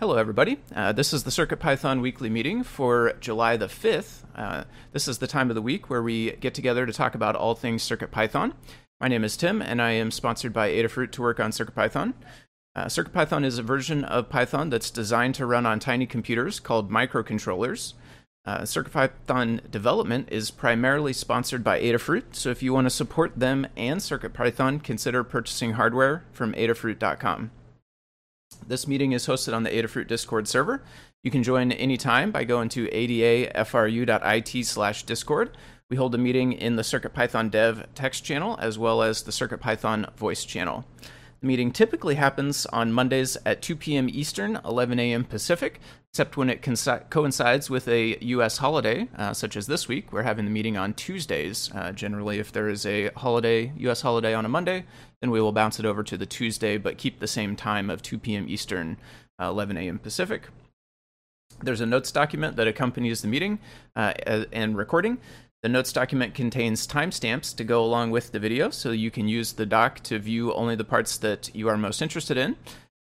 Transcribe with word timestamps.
Hello, 0.00 0.16
everybody. 0.16 0.60
Uh, 0.76 0.92
this 0.92 1.12
is 1.12 1.24
the 1.24 1.30
CircuitPython 1.30 2.00
weekly 2.00 2.30
meeting 2.30 2.62
for 2.62 3.14
July 3.18 3.56
the 3.56 3.66
5th. 3.66 4.22
Uh, 4.32 4.62
this 4.92 5.08
is 5.08 5.18
the 5.18 5.26
time 5.26 5.50
of 5.50 5.56
the 5.56 5.60
week 5.60 5.90
where 5.90 6.04
we 6.04 6.30
get 6.36 6.54
together 6.54 6.86
to 6.86 6.92
talk 6.92 7.16
about 7.16 7.34
all 7.34 7.56
things 7.56 7.82
CircuitPython. 7.82 8.52
My 9.00 9.08
name 9.08 9.24
is 9.24 9.36
Tim, 9.36 9.60
and 9.60 9.82
I 9.82 9.90
am 9.90 10.12
sponsored 10.12 10.52
by 10.52 10.70
Adafruit 10.70 11.10
to 11.10 11.22
work 11.22 11.40
on 11.40 11.50
CircuitPython. 11.50 12.14
Uh, 12.76 12.84
CircuitPython 12.84 13.44
is 13.44 13.58
a 13.58 13.62
version 13.64 14.04
of 14.04 14.28
Python 14.28 14.70
that's 14.70 14.92
designed 14.92 15.34
to 15.34 15.46
run 15.46 15.66
on 15.66 15.80
tiny 15.80 16.06
computers 16.06 16.60
called 16.60 16.92
microcontrollers. 16.92 17.94
Uh, 18.44 18.60
CircuitPython 18.60 19.68
development 19.68 20.28
is 20.30 20.52
primarily 20.52 21.12
sponsored 21.12 21.64
by 21.64 21.80
Adafruit, 21.80 22.36
so 22.36 22.50
if 22.50 22.62
you 22.62 22.72
want 22.72 22.84
to 22.84 22.90
support 22.90 23.32
them 23.40 23.66
and 23.76 23.98
CircuitPython, 23.98 24.80
consider 24.84 25.24
purchasing 25.24 25.72
hardware 25.72 26.22
from 26.30 26.52
adafruit.com. 26.52 27.50
This 28.68 28.86
meeting 28.86 29.12
is 29.12 29.26
hosted 29.26 29.54
on 29.54 29.62
the 29.62 29.70
Adafruit 29.70 30.08
Discord 30.08 30.46
server. 30.46 30.82
You 31.22 31.30
can 31.30 31.42
join 31.42 31.72
anytime 31.72 32.30
by 32.30 32.44
going 32.44 32.68
to 32.70 32.86
adafru.it 32.88 34.66
slash 34.66 35.04
discord. 35.04 35.56
We 35.88 35.96
hold 35.96 36.14
a 36.14 36.18
meeting 36.18 36.52
in 36.52 36.76
the 36.76 36.82
CircuitPython 36.82 37.50
dev 37.50 37.86
text 37.94 38.24
channel 38.24 38.58
as 38.60 38.78
well 38.78 39.00
as 39.00 39.22
the 39.22 39.30
CircuitPython 39.32 40.14
voice 40.16 40.44
channel. 40.44 40.84
The 41.40 41.46
meeting 41.46 41.70
typically 41.70 42.16
happens 42.16 42.66
on 42.66 42.92
Mondays 42.92 43.36
at 43.46 43.62
2 43.62 43.76
p.m. 43.76 44.08
Eastern, 44.10 44.58
11 44.64 44.98
a.m. 44.98 45.22
Pacific, 45.22 45.80
except 46.10 46.36
when 46.36 46.50
it 46.50 46.66
coincides 47.10 47.70
with 47.70 47.86
a 47.86 48.18
U.S. 48.20 48.58
holiday, 48.58 49.08
uh, 49.16 49.32
such 49.32 49.56
as 49.56 49.68
this 49.68 49.86
week. 49.86 50.12
We're 50.12 50.22
having 50.22 50.46
the 50.46 50.50
meeting 50.50 50.76
on 50.76 50.94
Tuesdays. 50.94 51.70
Uh, 51.72 51.92
generally, 51.92 52.40
if 52.40 52.50
there 52.50 52.68
is 52.68 52.84
a 52.84 53.10
holiday, 53.16 53.72
U.S. 53.76 54.00
holiday 54.00 54.34
on 54.34 54.44
a 54.44 54.48
Monday, 54.48 54.84
then 55.20 55.30
we 55.30 55.40
will 55.40 55.52
bounce 55.52 55.78
it 55.78 55.86
over 55.86 56.02
to 56.02 56.16
the 56.16 56.26
Tuesday, 56.26 56.76
but 56.76 56.98
keep 56.98 57.20
the 57.20 57.28
same 57.28 57.54
time 57.54 57.88
of 57.88 58.02
2 58.02 58.18
p.m. 58.18 58.46
Eastern, 58.48 58.96
uh, 59.40 59.46
11 59.46 59.76
a.m. 59.76 60.00
Pacific. 60.00 60.48
There's 61.62 61.80
a 61.80 61.86
notes 61.86 62.10
document 62.10 62.56
that 62.56 62.66
accompanies 62.66 63.22
the 63.22 63.28
meeting 63.28 63.60
uh, 63.94 64.12
and 64.52 64.76
recording. 64.76 65.18
The 65.60 65.68
notes 65.68 65.92
document 65.92 66.34
contains 66.34 66.86
timestamps 66.86 67.56
to 67.56 67.64
go 67.64 67.84
along 67.84 68.12
with 68.12 68.30
the 68.30 68.38
video, 68.38 68.70
so 68.70 68.92
you 68.92 69.10
can 69.10 69.26
use 69.26 69.52
the 69.52 69.66
doc 69.66 70.00
to 70.04 70.20
view 70.20 70.54
only 70.54 70.76
the 70.76 70.84
parts 70.84 71.18
that 71.18 71.50
you 71.52 71.68
are 71.68 71.76
most 71.76 72.00
interested 72.00 72.36
in. 72.36 72.54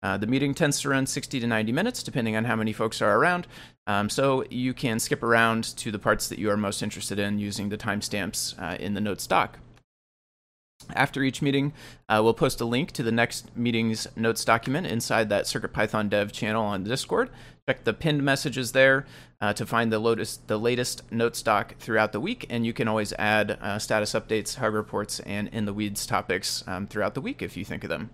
Uh, 0.01 0.15
the 0.17 0.27
meeting 0.27 0.53
tends 0.53 0.79
to 0.79 0.89
run 0.89 1.05
60 1.05 1.41
to 1.41 1.47
90 1.47 1.73
minutes, 1.73 2.01
depending 2.01 2.37
on 2.37 2.45
how 2.45 2.55
many 2.55 2.71
folks 2.71 3.01
are 3.01 3.17
around, 3.17 3.45
um, 3.87 4.09
so 4.09 4.45
you 4.49 4.73
can 4.73 4.99
skip 4.99 5.21
around 5.21 5.63
to 5.75 5.91
the 5.91 5.99
parts 5.99 6.29
that 6.29 6.39
you 6.39 6.49
are 6.49 6.55
most 6.55 6.81
interested 6.81 7.19
in 7.19 7.39
using 7.39 7.67
the 7.67 7.77
timestamps 7.77 8.57
uh, 8.61 8.77
in 8.77 8.93
the 8.93 9.01
notes 9.01 9.27
doc. 9.27 9.59
After 10.93 11.23
each 11.23 11.41
meeting, 11.41 11.73
uh, 12.07 12.21
we'll 12.23 12.33
post 12.33 12.61
a 12.61 12.65
link 12.65 12.91
to 12.91 13.03
the 13.03 13.11
next 13.11 13.55
meeting's 13.57 14.07
notes 14.15 14.45
document 14.45 14.87
inside 14.87 15.27
that 15.29 15.45
CircuitPython 15.45 16.09
dev 16.09 16.31
channel 16.31 16.63
on 16.63 16.83
Discord. 16.83 17.29
Check 17.67 17.83
the 17.83 17.93
pinned 17.93 18.21
messages 18.21 18.73
there 18.73 19.07
uh, 19.41 19.51
to 19.53 19.65
find 19.65 19.91
the, 19.91 19.97
Lotus, 19.97 20.37
the 20.37 20.59
latest 20.59 21.01
note 21.11 21.35
stock 21.35 21.75
throughout 21.79 22.11
the 22.11 22.19
week, 22.19 22.45
and 22.47 22.63
you 22.63 22.73
can 22.73 22.87
always 22.87 23.11
add 23.13 23.57
uh, 23.59 23.79
status 23.79 24.13
updates, 24.13 24.55
hug 24.55 24.73
reports, 24.73 25.19
and 25.21 25.47
in 25.47 25.65
the 25.65 25.73
weeds 25.73 26.05
topics 26.05 26.63
um, 26.67 26.85
throughout 26.85 27.15
the 27.15 27.21
week 27.21 27.41
if 27.41 27.57
you 27.57 27.65
think 27.65 27.83
of 27.83 27.89
them. 27.89 28.11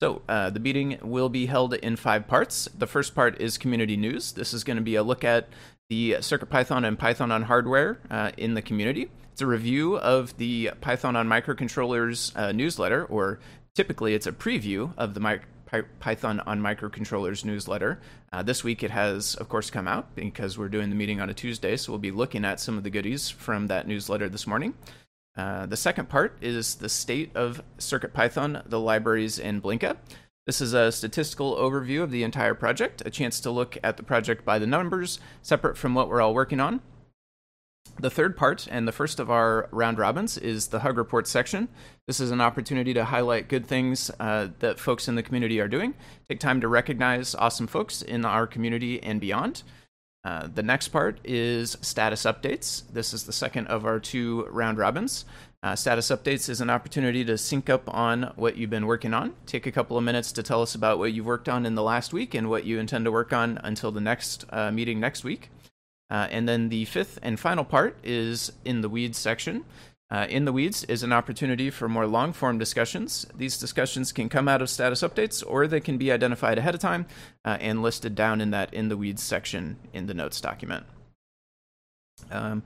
So, 0.00 0.22
uh, 0.28 0.50
the 0.50 0.60
meeting 0.60 0.98
will 1.02 1.28
be 1.28 1.46
held 1.46 1.74
in 1.74 1.96
five 1.96 2.28
parts. 2.28 2.68
The 2.76 2.86
first 2.86 3.14
part 3.16 3.40
is 3.40 3.58
community 3.58 3.96
news. 3.96 4.32
This 4.32 4.54
is 4.54 4.62
going 4.62 4.76
to 4.76 4.82
be 4.82 4.94
a 4.94 5.02
look 5.02 5.24
at 5.24 5.48
the 5.88 6.12
CircuitPython 6.20 6.86
and 6.86 6.98
Python 6.98 7.32
on 7.32 7.42
hardware 7.42 7.98
uh, 8.10 8.30
in 8.36 8.54
the 8.54 8.62
community. 8.62 9.10
It's 9.32 9.40
a 9.42 9.46
review 9.46 9.96
of 9.98 10.36
the 10.36 10.70
Python 10.80 11.16
on 11.16 11.28
microcontrollers 11.28 12.36
uh, 12.36 12.52
newsletter, 12.52 13.04
or 13.06 13.40
typically 13.74 14.14
it's 14.14 14.26
a 14.26 14.32
preview 14.32 14.92
of 14.96 15.14
the 15.14 15.20
mi- 15.20 15.40
Python 16.00 16.40
on 16.40 16.60
microcontrollers 16.60 17.44
newsletter. 17.44 18.00
Uh, 18.32 18.42
this 18.42 18.62
week 18.62 18.82
it 18.82 18.90
has, 18.90 19.34
of 19.36 19.48
course, 19.48 19.70
come 19.70 19.88
out 19.88 20.14
because 20.14 20.56
we're 20.56 20.68
doing 20.68 20.90
the 20.90 20.96
meeting 20.96 21.20
on 21.20 21.30
a 21.30 21.34
Tuesday, 21.34 21.76
so 21.76 21.92
we'll 21.92 21.98
be 21.98 22.10
looking 22.10 22.44
at 22.44 22.60
some 22.60 22.76
of 22.76 22.84
the 22.84 22.90
goodies 22.90 23.28
from 23.28 23.66
that 23.66 23.86
newsletter 23.86 24.28
this 24.28 24.46
morning. 24.46 24.74
Uh, 25.36 25.66
the 25.66 25.76
second 25.76 26.08
part 26.08 26.36
is 26.40 26.76
the 26.76 26.88
state 26.88 27.34
of 27.34 27.62
CircuitPython, 27.78 28.68
the 28.68 28.80
libraries, 28.80 29.38
and 29.38 29.62
Blinka. 29.62 29.96
This 30.46 30.60
is 30.60 30.74
a 30.74 30.92
statistical 30.92 31.56
overview 31.56 32.02
of 32.02 32.10
the 32.10 32.22
entire 32.22 32.54
project, 32.54 33.02
a 33.04 33.10
chance 33.10 33.40
to 33.40 33.50
look 33.50 33.76
at 33.82 33.96
the 33.96 34.02
project 34.02 34.44
by 34.44 34.58
the 34.58 34.66
numbers, 34.66 35.18
separate 35.42 35.76
from 35.76 35.94
what 35.94 36.08
we're 36.08 36.22
all 36.22 36.34
working 36.34 36.60
on. 36.60 36.80
The 37.98 38.10
third 38.10 38.36
part, 38.36 38.68
and 38.70 38.86
the 38.86 38.92
first 38.92 39.18
of 39.18 39.30
our 39.30 39.68
round 39.72 39.98
robins, 39.98 40.36
is 40.36 40.68
the 40.68 40.80
Hug 40.80 40.98
Report 40.98 41.26
section. 41.26 41.68
This 42.06 42.20
is 42.20 42.30
an 42.30 42.40
opportunity 42.40 42.92
to 42.94 43.06
highlight 43.06 43.48
good 43.48 43.66
things 43.66 44.10
uh, 44.20 44.48
that 44.58 44.78
folks 44.78 45.08
in 45.08 45.14
the 45.14 45.22
community 45.22 45.60
are 45.60 45.68
doing, 45.68 45.94
take 46.28 46.38
time 46.38 46.60
to 46.60 46.68
recognize 46.68 47.34
awesome 47.34 47.66
folks 47.66 48.02
in 48.02 48.24
our 48.24 48.46
community 48.46 49.02
and 49.02 49.20
beyond. 49.20 49.62
Uh, 50.26 50.48
the 50.52 50.62
next 50.62 50.88
part 50.88 51.20
is 51.24 51.78
status 51.80 52.24
updates. 52.24 52.82
This 52.92 53.14
is 53.14 53.24
the 53.24 53.32
second 53.32 53.68
of 53.68 53.86
our 53.86 54.00
two 54.00 54.46
round 54.50 54.76
robins. 54.76 55.24
Uh, 55.62 55.74
status 55.74 56.08
updates 56.08 56.48
is 56.48 56.60
an 56.60 56.68
opportunity 56.68 57.24
to 57.24 57.38
sync 57.38 57.70
up 57.70 57.92
on 57.94 58.32
what 58.36 58.56
you've 58.56 58.70
been 58.70 58.86
working 58.86 59.14
on. 59.14 59.34
Take 59.46 59.66
a 59.66 59.72
couple 59.72 59.96
of 59.96 60.04
minutes 60.04 60.32
to 60.32 60.42
tell 60.42 60.62
us 60.62 60.74
about 60.74 60.98
what 60.98 61.12
you've 61.12 61.26
worked 61.26 61.48
on 61.48 61.64
in 61.64 61.76
the 61.76 61.82
last 61.82 62.12
week 62.12 62.34
and 62.34 62.50
what 62.50 62.64
you 62.64 62.78
intend 62.78 63.04
to 63.04 63.12
work 63.12 63.32
on 63.32 63.58
until 63.62 63.90
the 63.90 64.00
next 64.00 64.44
uh, 64.50 64.70
meeting 64.70 65.00
next 65.00 65.24
week. 65.24 65.48
Uh, 66.10 66.28
and 66.30 66.48
then 66.48 66.68
the 66.68 66.84
fifth 66.84 67.18
and 67.22 67.38
final 67.38 67.64
part 67.64 67.98
is 68.04 68.52
in 68.64 68.80
the 68.80 68.88
weeds 68.88 69.18
section. 69.18 69.64
Uh, 70.08 70.26
in 70.28 70.44
the 70.44 70.52
weeds 70.52 70.84
is 70.84 71.02
an 71.02 71.12
opportunity 71.12 71.68
for 71.68 71.88
more 71.88 72.06
long 72.06 72.32
form 72.32 72.58
discussions. 72.58 73.26
These 73.36 73.58
discussions 73.58 74.12
can 74.12 74.28
come 74.28 74.46
out 74.46 74.62
of 74.62 74.70
status 74.70 75.02
updates 75.02 75.42
or 75.44 75.66
they 75.66 75.80
can 75.80 75.98
be 75.98 76.12
identified 76.12 76.58
ahead 76.58 76.76
of 76.76 76.80
time 76.80 77.06
uh, 77.44 77.56
and 77.60 77.82
listed 77.82 78.14
down 78.14 78.40
in 78.40 78.52
that 78.52 78.72
in 78.72 78.88
the 78.88 78.96
weeds 78.96 79.22
section 79.22 79.78
in 79.92 80.06
the 80.06 80.14
notes 80.14 80.40
document. 80.40 80.86
Um, 82.30 82.62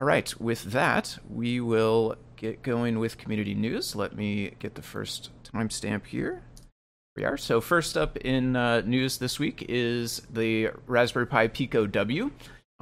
all 0.00 0.06
right, 0.06 0.32
with 0.40 0.64
that, 0.64 1.18
we 1.28 1.60
will 1.60 2.16
get 2.36 2.62
going 2.62 2.98
with 3.00 3.18
community 3.18 3.54
news. 3.54 3.96
Let 3.96 4.14
me 4.14 4.54
get 4.58 4.74
the 4.76 4.82
first 4.82 5.30
timestamp 5.44 6.06
here. 6.06 6.42
We 7.16 7.24
are. 7.24 7.36
So, 7.36 7.60
first 7.60 7.96
up 7.96 8.16
in 8.18 8.56
uh, 8.56 8.82
news 8.84 9.18
this 9.18 9.38
week 9.38 9.64
is 9.68 10.22
the 10.30 10.70
Raspberry 10.86 11.26
Pi 11.26 11.46
Pico 11.48 11.86
W. 11.86 12.32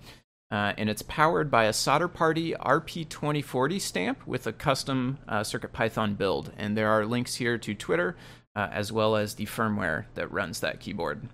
Uh, 0.51 0.73
and 0.77 0.89
it's 0.89 1.01
powered 1.03 1.49
by 1.49 1.63
a 1.63 1.73
Solder 1.73 2.09
Party 2.09 2.53
RP2040 2.53 3.79
stamp 3.79 4.27
with 4.27 4.45
a 4.45 4.51
custom 4.51 5.17
uh, 5.27 5.41
CircuitPython 5.41 6.17
build. 6.17 6.51
And 6.57 6.75
there 6.75 6.89
are 6.89 7.05
links 7.05 7.35
here 7.35 7.57
to 7.59 7.73
Twitter 7.73 8.17
uh, 8.55 8.67
as 8.69 8.91
well 8.91 9.15
as 9.15 9.35
the 9.35 9.45
firmware 9.45 10.05
that 10.15 10.31
runs 10.31 10.59
that 10.59 10.81
keyboard. 10.81 11.29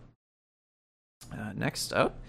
Uh, 1.33 1.51
next 1.55 1.93
up 1.93 2.19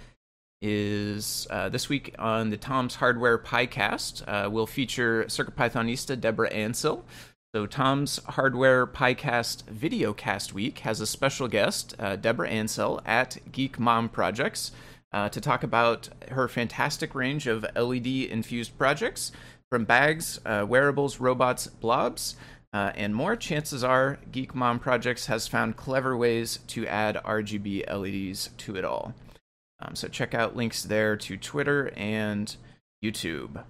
is 0.62 1.46
uh, 1.50 1.69
this 1.69 1.90
week 1.90 2.14
on 2.19 2.49
the 2.50 2.56
Tom's 2.56 2.96
Hardware 2.96 3.38
PyCast, 3.38 4.25
uh, 4.26 4.49
we'll 4.50 4.67
feature 4.67 5.25
CircuitPythonista 5.25 6.19
Deborah 6.19 6.50
Ansell. 6.50 7.05
So, 7.55 7.64
Tom's 7.64 8.23
Hardware 8.25 8.87
PyCast 8.87 9.64
Videocast 9.64 10.52
Week 10.52 10.81
has 10.81 11.00
a 11.00 11.06
special 11.06 11.49
guest, 11.49 11.96
Deborah 12.20 12.49
Ansell 12.49 13.00
at 13.06 13.38
Geek 13.52 13.79
Mom 13.79 14.11
Projects 14.11 14.73
uh, 15.12 15.28
to 15.28 15.40
talk 15.40 15.62
about 15.62 16.08
her 16.31 16.49
fantastic 16.49 17.14
range 17.14 17.46
of 17.46 17.66
LED 17.76 18.06
infused 18.06 18.76
projects 18.78 19.32
from 19.70 19.84
bags, 19.84 20.40
uh, 20.46 20.64
wearables, 20.69 21.20
robots, 21.20 21.66
blobs, 21.66 22.37
uh, 22.72 22.93
and 22.94 23.14
more. 23.14 23.37
Chances 23.37 23.82
are 23.82 24.19
Geek 24.31 24.55
Mom 24.55 24.78
Projects 24.78 25.26
has 25.26 25.49
found 25.49 25.76
clever 25.76 26.16
ways 26.16 26.60
to 26.69 26.87
add 26.87 27.16
RGB 27.25 27.90
LEDs 27.90 28.50
to 28.58 28.76
it 28.76 28.84
all. 28.84 29.14
Um, 29.81 29.94
so 29.94 30.08
check 30.08 30.34
out 30.34 30.56
links 30.56 30.82
there 30.82 31.16
to 31.16 31.37
Twitter 31.37 31.93
and 31.96 32.55
YouTube. 33.02 33.64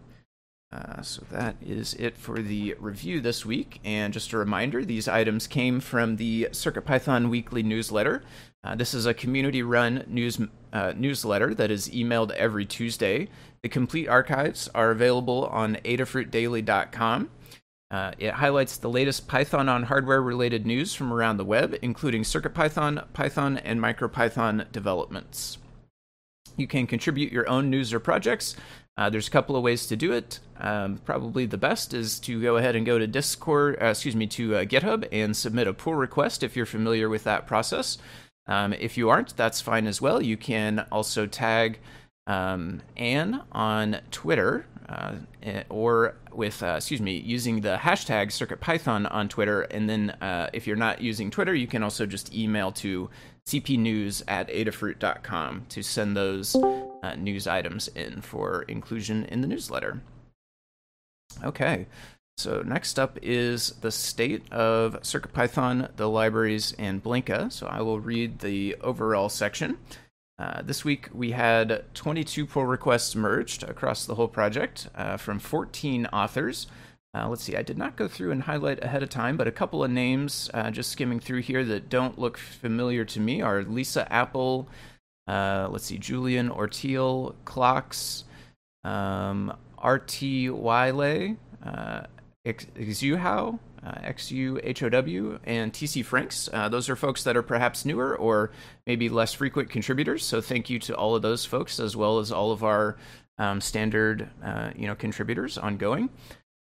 Uh, 0.71 1.01
so 1.01 1.23
that 1.31 1.57
is 1.63 1.95
it 1.95 2.17
for 2.17 2.41
the 2.41 2.75
review 2.79 3.21
this 3.21 3.47
week. 3.47 3.81
And 3.85 4.13
just 4.13 4.33
a 4.33 4.39
reminder, 4.39 4.85
these 4.85 5.09
items 5.09 5.47
came 5.47 5.81
from 5.81 6.17
the 6.17 6.49
CircuitPython 6.53 7.31
weekly 7.31 7.63
newsletter. 7.63 8.23
Uh, 8.65 8.75
this 8.75 8.95
is 8.95 9.07
a 9.07 9.15
community-run 9.15 10.05
news 10.07 10.41
uh, 10.73 10.93
newsletter 10.97 11.55
that 11.55 11.71
is 11.71 11.89
emailed 11.89 12.33
every 12.33 12.67
Tuesday. 12.67 13.29
The 13.63 13.69
complete 13.69 14.09
archives 14.09 14.69
are 14.75 14.91
available 14.91 15.47
on 15.47 15.77
adafruitdaily.com. 15.77 17.31
Uh, 17.91 18.13
it 18.19 18.35
highlights 18.35 18.77
the 18.77 18.91
latest 18.91 19.29
Python 19.29 19.69
on 19.69 19.85
hardware 19.85 20.21
related 20.21 20.67
news 20.67 20.95
from 20.95 21.13
around 21.13 21.39
the 21.39 21.45
web, 21.45 21.75
including 21.81 22.23
CircuitPython, 22.23 23.13
Python, 23.15 23.57
and 23.59 23.81
MicroPython 23.81 24.71
developments. 24.73 25.57
You 26.57 26.67
can 26.67 26.87
contribute 26.87 27.33
your 27.33 27.49
own 27.49 27.71
news 27.71 27.95
or 27.95 28.01
projects 28.01 28.57
uh, 28.99 29.09
there's 29.09 29.29
a 29.29 29.31
couple 29.31 29.55
of 29.55 29.63
ways 29.63 29.87
to 29.87 29.97
do 29.97 30.13
it. 30.13 30.41
Um, 30.59 30.99
probably 31.05 31.47
the 31.47 31.57
best 31.57 31.95
is 31.95 32.19
to 32.21 32.43
go 32.43 32.57
ahead 32.57 32.75
and 32.75 32.85
go 32.85 32.99
to 32.99 33.07
Discord, 33.07 33.79
uh, 33.81 33.87
excuse 33.87 34.17
me, 34.17 34.27
to 34.27 34.57
uh, 34.57 34.65
GitHub 34.65 35.07
and 35.13 35.37
submit 35.37 35.69
a 35.69 35.73
pull 35.73 35.95
request 35.95 36.43
if 36.43 36.57
you're 36.57 36.67
familiar 36.67 37.09
with 37.09 37.23
that 37.23 37.47
process. 37.47 37.99
Um, 38.49 38.73
if 38.73 38.97
you 38.97 39.11
aren't, 39.11 39.37
that's 39.37 39.61
fine 39.61 39.87
as 39.87 40.01
well. 40.01 40.23
You 40.23 40.37
can 40.37 40.87
also 40.91 41.27
tag 41.27 41.79
um, 42.27 42.83
Anne 42.97 43.43
on 43.53 44.01
Twitter 44.11 44.67
uh, 44.89 45.17
eh, 45.43 45.65
or 45.69 46.15
with, 46.33 46.63
uh, 46.63 46.75
excuse 46.77 47.01
me, 47.01 47.19
using 47.19 47.61
the 47.61 47.77
hashtag 47.77 48.29
CircuitPython 48.29 49.13
on 49.13 49.29
Twitter. 49.29 49.63
And 49.63 49.89
then 49.89 50.11
uh, 50.23 50.49
if 50.53 50.67
you're 50.67 50.77
not 50.77 51.03
using 51.03 51.31
Twitter, 51.31 51.55
you 51.55 51.67
can 51.67 51.83
also 51.83 52.07
just 52.07 52.35
email 52.35 52.73
to 52.73 53.11
cpnews 53.47 54.23
at 54.29 54.49
adafruit.com 54.49 55.67
to 55.69 55.83
send 55.83 56.17
those 56.17 56.57
uh, 56.57 57.15
news 57.17 57.47
items 57.47 57.89
in 57.89 58.21
for 58.21 58.63
inclusion 58.63 59.25
in 59.25 59.41
the 59.41 59.47
newsletter. 59.47 60.01
Okay, 61.45 61.87
so 62.39 62.63
next 62.63 63.01
up 63.01 63.19
is 63.21 63.71
the 63.81 63.91
state 63.91 64.51
of 64.53 64.95
CircuitPython, 65.03 65.97
the 65.97 66.09
libraries, 66.09 66.73
and 66.79 67.03
Blinka. 67.03 67.51
So 67.51 67.67
I 67.67 67.83
will 67.83 67.99
read 67.99 68.39
the 68.39 68.77
overall 68.81 69.29
section. 69.29 69.77
Uh, 70.39 70.63
this 70.63 70.85
week 70.85 71.09
we 71.13 71.33
had 71.33 71.85
22 71.95 72.47
pull 72.47 72.65
requests 72.65 73.17
merged 73.17 73.65
across 73.65 74.07
the 74.07 74.15
whole 74.15 74.29
project 74.29 74.89
uh, 74.95 75.17
from 75.17 75.41
14 75.41 76.07
authors. 76.13 76.69
Uh, 77.13 77.29
let's 77.29 77.43
see, 77.43 77.57
I 77.57 77.63
did 77.63 77.77
not 77.77 77.97
go 77.97 78.07
through 78.07 78.31
and 78.31 78.43
highlight 78.43 78.85
ahead 78.85 79.03
of 79.03 79.09
time, 79.09 79.37
but 79.37 79.49
a 79.49 79.53
couple 79.53 79.83
of 79.83 79.91
names 79.91 80.49
uh, 80.55 80.71
just 80.71 80.93
skimming 80.93 81.19
through 81.19 81.41
here 81.41 81.65
that 81.65 81.89
don't 81.89 82.21
look 82.21 82.39
familiar 82.39 83.05
to 83.07 83.19
me 83.19 83.43
are 83.43 83.65
Lisa 83.65 84.11
Apple, 84.13 84.69
uh, 85.27 85.67
let's 85.73 85.87
see, 85.87 85.99
Julian 85.99 86.51
Ortiel, 86.51 87.35
Clocks, 87.45 88.23
um, 88.85 89.53
RT 89.85 90.53
Wiley, 90.53 91.37
uh, 91.65 92.03
Xuhow, 92.47 93.59
uh, 93.83 93.93
XUHOW, 94.03 95.39
and 95.45 95.73
TC 95.73 96.05
Franks. 96.05 96.49
Uh, 96.53 96.69
those 96.69 96.89
are 96.89 96.97
folks 96.97 97.25
that 97.25 97.37
are 97.37 97.43
perhaps 97.43 97.85
newer 97.85 98.17
or 98.17 98.51
maybe 98.87 99.09
less 99.09 99.33
frequent 99.33 99.71
contributors. 99.71 100.25
So 100.25 100.41
thank 100.41 100.71
you 100.71 100.79
to 100.81 100.97
all 100.97 101.15
of 101.15 101.23
those 101.23 101.45
folks 101.45 101.79
as 101.81 101.97
well 101.97 102.19
as 102.19 102.33
all 102.33 102.53
of 102.53 102.65
our 102.65 102.97
um, 103.39 103.61
standard, 103.61 104.29
uh, 104.43 104.71
you 104.77 104.87
know, 104.87 104.95
contributors 104.95 105.59
ongoing. 105.59 106.11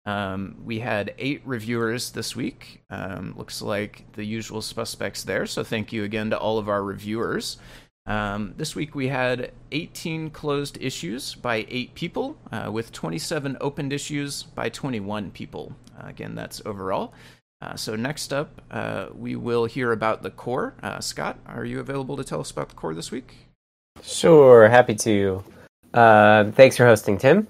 Um, 0.04 0.56
we 0.64 0.80
had 0.80 1.14
eight 1.18 1.42
reviewers 1.44 2.10
this 2.10 2.34
week. 2.34 2.82
Um, 2.90 3.34
looks 3.36 3.62
like 3.62 4.04
the 4.12 4.24
usual 4.24 4.62
suspects 4.62 5.22
there. 5.22 5.46
So 5.46 5.62
thank 5.62 5.92
you 5.92 6.04
again 6.04 6.30
to 6.30 6.38
all 6.38 6.58
of 6.58 6.68
our 6.68 6.82
reviewers. 6.82 7.58
Um, 8.06 8.54
this 8.56 8.74
week 8.74 8.94
we 8.94 9.08
had 9.08 9.52
18 9.70 10.30
closed 10.30 10.78
issues 10.80 11.34
by 11.34 11.66
8 11.68 11.94
people, 11.94 12.36
uh, 12.50 12.70
with 12.72 12.90
27 12.92 13.56
opened 13.60 13.92
issues 13.92 14.42
by 14.42 14.68
21 14.68 15.30
people. 15.30 15.74
Uh, 15.96 16.08
again, 16.08 16.34
that's 16.34 16.60
overall. 16.66 17.12
Uh, 17.60 17.76
so 17.76 17.94
next 17.94 18.32
up, 18.32 18.60
uh, 18.72 19.06
we 19.14 19.36
will 19.36 19.66
hear 19.66 19.92
about 19.92 20.22
the 20.22 20.30
core. 20.30 20.74
Uh, 20.82 20.98
Scott, 20.98 21.38
are 21.46 21.64
you 21.64 21.78
available 21.78 22.16
to 22.16 22.24
tell 22.24 22.40
us 22.40 22.50
about 22.50 22.70
the 22.70 22.74
core 22.74 22.92
this 22.92 23.12
week? 23.12 23.36
Sure, 24.02 24.68
happy 24.68 24.96
to. 24.96 25.44
Uh, 25.94 26.50
thanks 26.52 26.76
for 26.76 26.86
hosting, 26.86 27.18
Tim. 27.18 27.46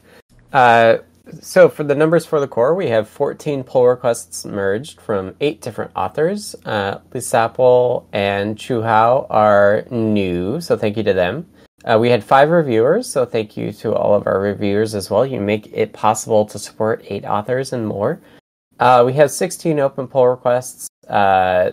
So 1.41 1.69
for 1.69 1.85
the 1.85 1.95
numbers 1.95 2.27
for 2.27 2.41
the 2.41 2.49
core, 2.49 2.75
we 2.75 2.89
have 2.89 3.09
14 3.09 3.63
pull 3.63 3.87
requests 3.87 4.45
merged 4.45 5.01
from 5.01 5.35
eight 5.41 5.61
different 5.61 5.93
authors. 5.95 6.57
Uh, 6.65 6.99
Lisapple 7.11 8.07
and 8.13 8.57
Xuhow 8.57 9.27
are 9.31 9.85
new, 9.91 10.61
so 10.61 10.77
thank 10.77 10.97
you 10.97 11.03
to 11.05 11.13
them. 11.13 11.47
Uh, 11.85 11.99
we 12.01 12.11
had 12.11 12.25
five 12.25 12.51
reviewers, 12.51 13.11
so 13.11 13.25
thank 13.25 13.57
you 13.57 13.73
to 13.73 13.95
all 13.95 14.15
of 14.15 14.27
our 14.27 14.41
reviewers 14.41 14.95
as 14.95 15.11
well. 15.11 15.25
You 15.25 15.41
make 15.41 15.73
it 15.73 15.93
possible 15.93 16.45
to 16.47 16.59
support 16.59 17.05
eight 17.09 17.25
authors 17.25 17.73
and 17.73 17.87
more. 17.87 18.21
Uh, 18.79 19.03
we 19.07 19.13
have 19.15 19.31
16 19.31 19.79
open 19.79 20.09
pull 20.09 20.27
requests. 20.27 20.89
Uh, 21.09 21.73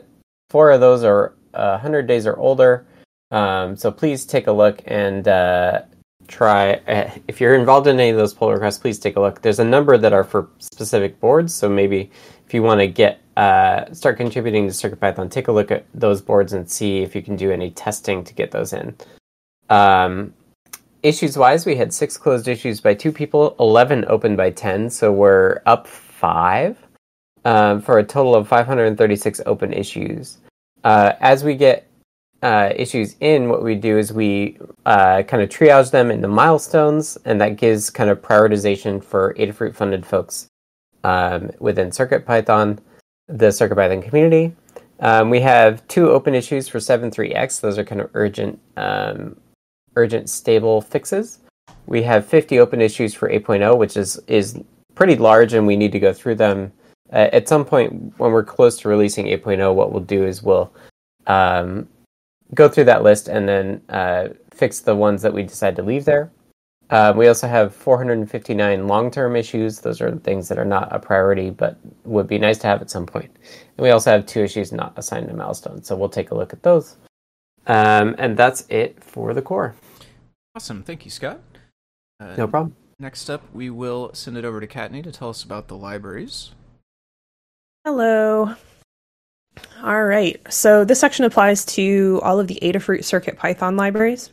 four 0.49 0.71
of 0.71 0.79
those 0.79 1.03
are 1.03 1.33
100 1.51 2.07
days 2.07 2.27
or 2.27 2.37
older. 2.37 2.85
Um, 3.31 3.75
so 3.75 3.91
please 3.91 4.25
take 4.25 4.47
a 4.47 4.51
look 4.51 4.81
and 4.85 5.27
uh, 5.27 5.81
try 6.29 6.73
uh, 6.87 7.11
if 7.27 7.41
you're 7.41 7.55
involved 7.55 7.87
in 7.87 7.99
any 7.99 8.09
of 8.09 8.17
those 8.17 8.33
pull 8.33 8.51
requests 8.51 8.77
please 8.77 8.99
take 8.99 9.15
a 9.15 9.19
look. 9.19 9.41
There's 9.41 9.59
a 9.59 9.65
number 9.65 9.97
that 9.97 10.13
are 10.13 10.23
for 10.23 10.49
specific 10.59 11.19
boards 11.19 11.53
so 11.53 11.67
maybe 11.67 12.11
if 12.45 12.53
you 12.53 12.63
want 12.63 12.79
to 12.79 12.87
get 12.87 13.19
uh, 13.35 13.91
start 13.93 14.17
contributing 14.17 14.67
to 14.67 14.73
circuitpython 14.73 15.31
take 15.31 15.47
a 15.47 15.51
look 15.51 15.71
at 15.71 15.85
those 15.93 16.21
boards 16.21 16.53
and 16.53 16.69
see 16.69 16.99
if 16.99 17.15
you 17.15 17.21
can 17.21 17.35
do 17.35 17.51
any 17.51 17.71
testing 17.71 18.23
to 18.23 18.33
get 18.33 18.51
those 18.51 18.73
in. 18.73 18.95
Um, 19.69 20.33
issues 21.03 21.37
wise 21.37 21.65
we 21.65 21.75
had 21.75 21.93
six 21.93 22.17
closed 22.17 22.47
issues 22.47 22.79
by 22.79 22.93
two 22.93 23.11
people 23.11 23.55
11 23.59 24.05
open 24.07 24.35
by 24.35 24.51
10 24.51 24.89
so 24.89 25.11
we're 25.11 25.61
up 25.65 25.87
five 25.87 26.77
um, 27.45 27.81
for 27.81 27.99
a 27.99 28.03
total 28.03 28.35
of 28.35 28.47
536 28.47 29.41
open 29.45 29.73
issues. 29.73 30.37
Uh, 30.83 31.13
as 31.19 31.43
we 31.43 31.55
get 31.55 31.88
uh, 32.41 32.71
issues 32.75 33.15
in, 33.19 33.49
what 33.49 33.63
we 33.63 33.75
do 33.75 33.97
is 33.97 34.13
we 34.13 34.57
uh, 34.85 35.23
kind 35.23 35.43
of 35.43 35.49
triage 35.49 35.91
them 35.91 36.11
into 36.11 36.27
milestones, 36.27 37.17
and 37.25 37.39
that 37.41 37.57
gives 37.57 37.89
kind 37.89 38.09
of 38.09 38.21
prioritization 38.21 39.03
for 39.03 39.33
Adafruit 39.35 39.75
funded 39.75 40.05
folks 40.05 40.47
um, 41.03 41.51
within 41.59 41.89
CircuitPython, 41.89 42.79
the 43.27 43.47
CircuitPython 43.47 44.03
community. 44.03 44.55
Um, 45.01 45.29
we 45.29 45.39
have 45.41 45.85
two 45.87 46.09
open 46.09 46.35
issues 46.35 46.67
for 46.67 46.79
7.3x. 46.79 47.61
Those 47.61 47.77
are 47.77 47.83
kind 47.83 48.01
of 48.01 48.09
urgent, 48.13 48.59
um, 48.77 49.39
urgent 49.95 50.29
stable 50.29 50.81
fixes. 50.81 51.39
We 51.87 52.03
have 52.03 52.25
50 52.25 52.59
open 52.59 52.81
issues 52.81 53.13
for 53.13 53.29
8.0, 53.29 53.77
which 53.77 53.95
is 53.97 54.19
is 54.27 54.59
pretty 54.95 55.15
large, 55.15 55.53
and 55.53 55.65
we 55.65 55.77
need 55.77 55.91
to 55.93 55.99
go 55.99 56.13
through 56.13 56.35
them. 56.35 56.71
Uh, 57.11 57.29
at 57.31 57.47
some 57.47 57.65
point, 57.65 58.13
when 58.17 58.31
we're 58.31 58.43
close 58.43 58.77
to 58.79 58.89
releasing 58.89 59.25
8.0, 59.27 59.73
what 59.73 59.91
we'll 59.91 60.03
do 60.03 60.25
is 60.25 60.43
we'll 60.43 60.71
um, 61.27 61.87
go 62.53 62.67
through 62.67 62.85
that 62.85 63.03
list 63.03 63.27
and 63.27 63.47
then 63.47 63.81
uh, 63.89 64.29
fix 64.51 64.79
the 64.79 64.95
ones 64.95 65.21
that 65.21 65.33
we 65.33 65.43
decide 65.43 65.75
to 65.75 65.83
leave 65.83 66.05
there. 66.05 66.31
Uh, 66.89 67.13
we 67.15 67.27
also 67.27 67.47
have 67.47 67.73
459 67.75 68.87
long-term 68.87 69.35
issues. 69.35 69.79
Those 69.79 70.01
are 70.01 70.15
things 70.17 70.47
that 70.49 70.57
are 70.57 70.65
not 70.65 70.93
a 70.93 70.97
priority, 70.97 71.51
but 71.51 71.77
would 72.03 72.27
be 72.27 72.39
nice 72.39 72.57
to 72.59 72.67
have 72.67 72.81
at 72.81 72.89
some 72.89 73.05
point. 73.05 73.29
And 73.77 73.83
we 73.83 73.91
also 73.91 74.09
have 74.09 74.25
two 74.25 74.41
issues 74.41 74.71
not 74.71 74.93
assigned 74.97 75.27
to 75.27 75.35
milestone. 75.35 75.83
So 75.83 75.95
we'll 75.95 76.09
take 76.09 76.31
a 76.31 76.35
look 76.35 76.51
at 76.51 76.63
those. 76.63 76.97
Um, 77.67 78.15
and 78.17 78.35
that's 78.35 78.65
it 78.69 79.03
for 79.03 79.35
the 79.35 79.41
core. 79.41 79.75
Awesome. 80.55 80.81
Thank 80.81 81.05
you, 81.05 81.11
Scott. 81.11 81.39
Uh, 82.19 82.35
no 82.35 82.47
problem. 82.47 82.75
Next 82.97 83.29
up, 83.29 83.43
we 83.53 83.69
will 83.69 84.09
send 84.13 84.35
it 84.35 84.43
over 84.43 84.59
to 84.59 84.67
Kattni 84.67 85.03
to 85.03 85.11
tell 85.11 85.29
us 85.29 85.43
about 85.43 85.67
the 85.67 85.77
libraries. 85.77 86.51
Hello. 87.85 88.55
All 89.81 90.03
right. 90.03 90.41
So 90.51 90.83
this 90.83 90.99
section 90.99 91.25
applies 91.25 91.63
to 91.65 92.19
all 92.23 92.39
of 92.39 92.47
the 92.47 92.59
Adafruit 92.61 93.03
Circuit 93.03 93.37
Python 93.37 93.77
libraries, 93.77 94.31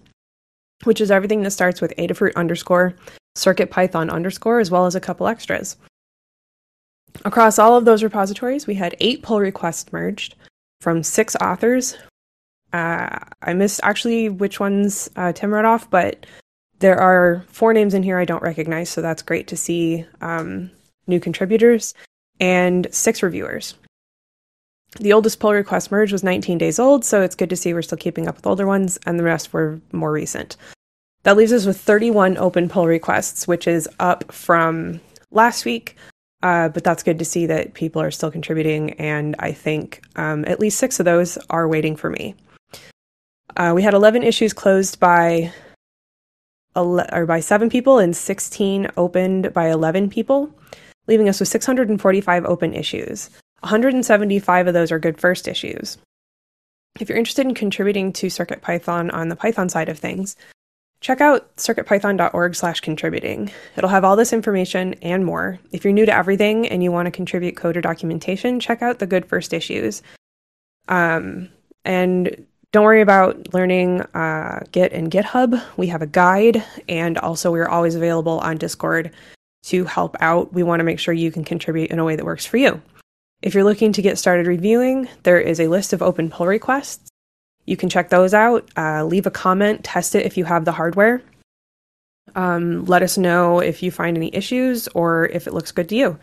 which 0.84 1.00
is 1.00 1.10
everything 1.10 1.42
that 1.42 1.52
starts 1.52 1.80
with 1.80 1.94
Adafruit 1.98 2.34
underscore 2.34 2.94
Circuit 3.36 3.70
Python 3.70 4.10
underscore, 4.10 4.58
as 4.58 4.70
well 4.70 4.86
as 4.86 4.94
a 4.94 5.00
couple 5.00 5.28
extras. 5.28 5.76
Across 7.24 7.58
all 7.58 7.76
of 7.76 7.84
those 7.84 8.02
repositories, 8.02 8.66
we 8.66 8.74
had 8.74 8.96
eight 9.00 9.22
pull 9.22 9.40
requests 9.40 9.92
merged 9.92 10.34
from 10.80 11.02
six 11.02 11.36
authors. 11.36 11.96
Uh, 12.72 13.18
I 13.42 13.52
missed 13.54 13.80
actually 13.84 14.28
which 14.28 14.58
ones 14.58 15.08
uh, 15.16 15.32
Tim 15.32 15.54
read 15.54 15.64
off, 15.64 15.88
but 15.88 16.26
there 16.80 16.98
are 16.98 17.44
four 17.48 17.72
names 17.72 17.94
in 17.94 18.02
here 18.02 18.18
I 18.18 18.24
don't 18.24 18.42
recognize, 18.42 18.90
so 18.90 19.00
that's 19.00 19.22
great 19.22 19.46
to 19.48 19.56
see 19.56 20.04
um, 20.20 20.70
new 21.06 21.20
contributors 21.20 21.94
and 22.40 22.86
six 22.90 23.22
reviewers. 23.22 23.76
The 24.98 25.12
oldest 25.12 25.40
pull 25.40 25.52
request 25.52 25.90
merge 25.90 26.12
was 26.12 26.24
19 26.24 26.58
days 26.58 26.78
old, 26.78 27.04
so 27.04 27.20
it's 27.20 27.34
good 27.34 27.50
to 27.50 27.56
see 27.56 27.74
we're 27.74 27.82
still 27.82 27.98
keeping 27.98 28.26
up 28.26 28.36
with 28.36 28.46
older 28.46 28.66
ones, 28.66 28.98
and 29.06 29.18
the 29.18 29.24
rest 29.24 29.52
were 29.52 29.80
more 29.92 30.12
recent. 30.12 30.56
That 31.24 31.36
leaves 31.36 31.52
us 31.52 31.66
with 31.66 31.78
31 31.80 32.36
open 32.38 32.68
pull 32.68 32.86
requests, 32.86 33.46
which 33.46 33.66
is 33.66 33.88
up 33.98 34.32
from 34.32 35.00
last 35.30 35.64
week, 35.64 35.96
uh, 36.42 36.68
but 36.70 36.84
that's 36.84 37.02
good 37.02 37.18
to 37.18 37.24
see 37.24 37.46
that 37.46 37.74
people 37.74 38.00
are 38.00 38.10
still 38.10 38.30
contributing, 38.30 38.92
and 38.92 39.36
I 39.38 39.52
think 39.52 40.02
um, 40.16 40.44
at 40.46 40.60
least 40.60 40.78
six 40.78 40.98
of 40.98 41.04
those 41.04 41.36
are 41.50 41.68
waiting 41.68 41.96
for 41.96 42.08
me. 42.10 42.34
Uh, 43.56 43.72
we 43.74 43.82
had 43.82 43.94
11 43.94 44.22
issues 44.22 44.52
closed 44.52 44.98
by 45.00 45.52
ele- 46.74 47.06
or 47.12 47.26
by 47.26 47.40
seven 47.40 47.68
people 47.68 47.98
and 47.98 48.16
16 48.16 48.88
opened 48.96 49.52
by 49.52 49.70
11 49.70 50.08
people, 50.08 50.50
leaving 51.06 51.28
us 51.28 51.40
with 51.40 51.48
645 51.48 52.44
open 52.44 52.72
issues. 52.72 53.30
175 53.60 54.66
of 54.66 54.74
those 54.74 54.92
are 54.92 54.98
good 54.98 55.20
first 55.20 55.48
issues. 55.48 55.98
If 57.00 57.08
you're 57.08 57.18
interested 57.18 57.46
in 57.46 57.54
contributing 57.54 58.12
to 58.14 58.28
CircuitPython 58.28 59.12
on 59.12 59.28
the 59.28 59.36
Python 59.36 59.68
side 59.68 59.88
of 59.88 59.98
things, 59.98 60.36
check 61.00 61.20
out 61.20 61.54
circuitpython.org/contributing. 61.56 63.50
It'll 63.76 63.90
have 63.90 64.04
all 64.04 64.16
this 64.16 64.32
information 64.32 64.94
and 65.02 65.24
more. 65.24 65.58
If 65.72 65.84
you're 65.84 65.92
new 65.92 66.06
to 66.06 66.16
everything 66.16 66.68
and 66.68 66.82
you 66.82 66.92
want 66.92 67.06
to 67.06 67.10
contribute 67.10 67.56
code 67.56 67.76
or 67.76 67.80
documentation, 67.80 68.60
check 68.60 68.82
out 68.82 68.98
the 68.98 69.06
good 69.06 69.26
first 69.26 69.52
issues. 69.52 70.02
Um, 70.88 71.50
and 71.84 72.46
don't 72.72 72.84
worry 72.84 73.00
about 73.00 73.54
learning 73.54 74.02
uh, 74.02 74.60
Git 74.72 74.92
and 74.92 75.10
GitHub. 75.10 75.62
We 75.76 75.86
have 75.88 76.02
a 76.02 76.06
guide, 76.06 76.62
and 76.88 77.16
also 77.18 77.50
we're 77.50 77.68
always 77.68 77.94
available 77.94 78.38
on 78.40 78.58
Discord 78.58 79.12
to 79.64 79.84
help 79.84 80.16
out. 80.20 80.52
We 80.52 80.62
want 80.62 80.80
to 80.80 80.84
make 80.84 80.98
sure 80.98 81.14
you 81.14 81.30
can 81.30 81.44
contribute 81.44 81.90
in 81.90 81.98
a 81.98 82.04
way 82.04 82.16
that 82.16 82.24
works 82.24 82.44
for 82.44 82.56
you. 82.56 82.80
If 83.42 83.54
you're 83.54 83.64
looking 83.64 83.92
to 83.92 84.02
get 84.02 84.18
started 84.18 84.46
reviewing, 84.46 85.08
there 85.22 85.38
is 85.38 85.60
a 85.60 85.68
list 85.68 85.92
of 85.92 86.02
open 86.02 86.30
pull 86.30 86.46
requests. 86.46 87.10
You 87.66 87.76
can 87.76 87.88
check 87.88 88.08
those 88.08 88.32
out, 88.32 88.68
uh, 88.76 89.04
leave 89.04 89.26
a 89.26 89.30
comment, 89.30 89.84
test 89.84 90.14
it 90.14 90.24
if 90.24 90.36
you 90.36 90.44
have 90.44 90.64
the 90.64 90.72
hardware. 90.72 91.22
Um, 92.34 92.84
let 92.86 93.02
us 93.02 93.18
know 93.18 93.60
if 93.60 93.82
you 93.82 93.90
find 93.90 94.16
any 94.16 94.34
issues 94.34 94.88
or 94.88 95.26
if 95.26 95.46
it 95.46 95.52
looks 95.54 95.72
good 95.72 95.88
to 95.90 95.96
you. 95.96 96.18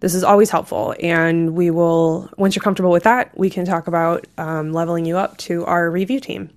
This 0.00 0.14
is 0.14 0.24
always 0.24 0.50
helpful, 0.50 0.94
and 1.00 1.54
we 1.54 1.70
will, 1.70 2.30
once 2.36 2.56
you're 2.56 2.62
comfortable 2.62 2.90
with 2.90 3.04
that, 3.04 3.36
we 3.38 3.48
can 3.48 3.64
talk 3.64 3.86
about 3.86 4.26
um, 4.38 4.72
leveling 4.72 5.04
you 5.04 5.16
up 5.16 5.36
to 5.38 5.64
our 5.66 5.90
review 5.90 6.20
team. 6.20 6.50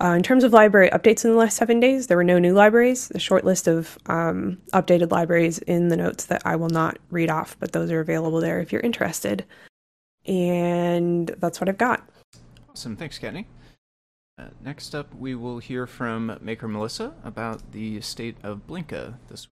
Uh, 0.00 0.10
in 0.10 0.22
terms 0.22 0.44
of 0.44 0.52
library 0.52 0.88
updates 0.90 1.24
in 1.24 1.32
the 1.32 1.36
last 1.36 1.56
seven 1.56 1.80
days, 1.80 2.06
there 2.06 2.16
were 2.16 2.24
no 2.24 2.38
new 2.38 2.52
libraries. 2.52 3.08
The 3.08 3.18
short 3.18 3.44
list 3.44 3.66
of 3.66 3.98
um, 4.06 4.58
updated 4.72 5.10
libraries 5.10 5.58
in 5.58 5.88
the 5.88 5.96
notes 5.96 6.26
that 6.26 6.42
I 6.44 6.54
will 6.54 6.68
not 6.68 6.98
read 7.10 7.30
off, 7.30 7.56
but 7.58 7.72
those 7.72 7.90
are 7.90 8.00
available 8.00 8.40
there 8.40 8.60
if 8.60 8.70
you're 8.70 8.80
interested. 8.80 9.44
And 10.24 11.34
that's 11.38 11.60
what 11.60 11.68
I've 11.68 11.78
got. 11.78 12.08
Awesome. 12.70 12.96
Thanks, 12.96 13.18
Kattni. 13.18 13.46
Uh, 14.38 14.44
next 14.64 14.94
up, 14.94 15.12
we 15.16 15.34
will 15.34 15.58
hear 15.58 15.84
from 15.84 16.38
Maker 16.40 16.68
Melissa 16.68 17.12
about 17.24 17.72
the 17.72 18.00
state 18.00 18.36
of 18.44 18.68
Blinka 18.68 19.14
this 19.28 19.46
week. 19.46 19.52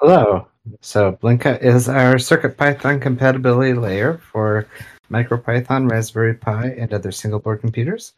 Hello. 0.00 0.48
So 0.82 1.12
Blinka 1.12 1.62
is 1.62 1.88
our 1.88 2.16
CircuitPython 2.16 3.00
compatibility 3.00 3.72
layer 3.72 4.18
for 4.18 4.66
MicroPython, 5.10 5.90
Raspberry 5.90 6.34
Pi, 6.34 6.66
and 6.78 6.92
other 6.92 7.12
single 7.12 7.40
board 7.40 7.60
computers. 7.60 8.12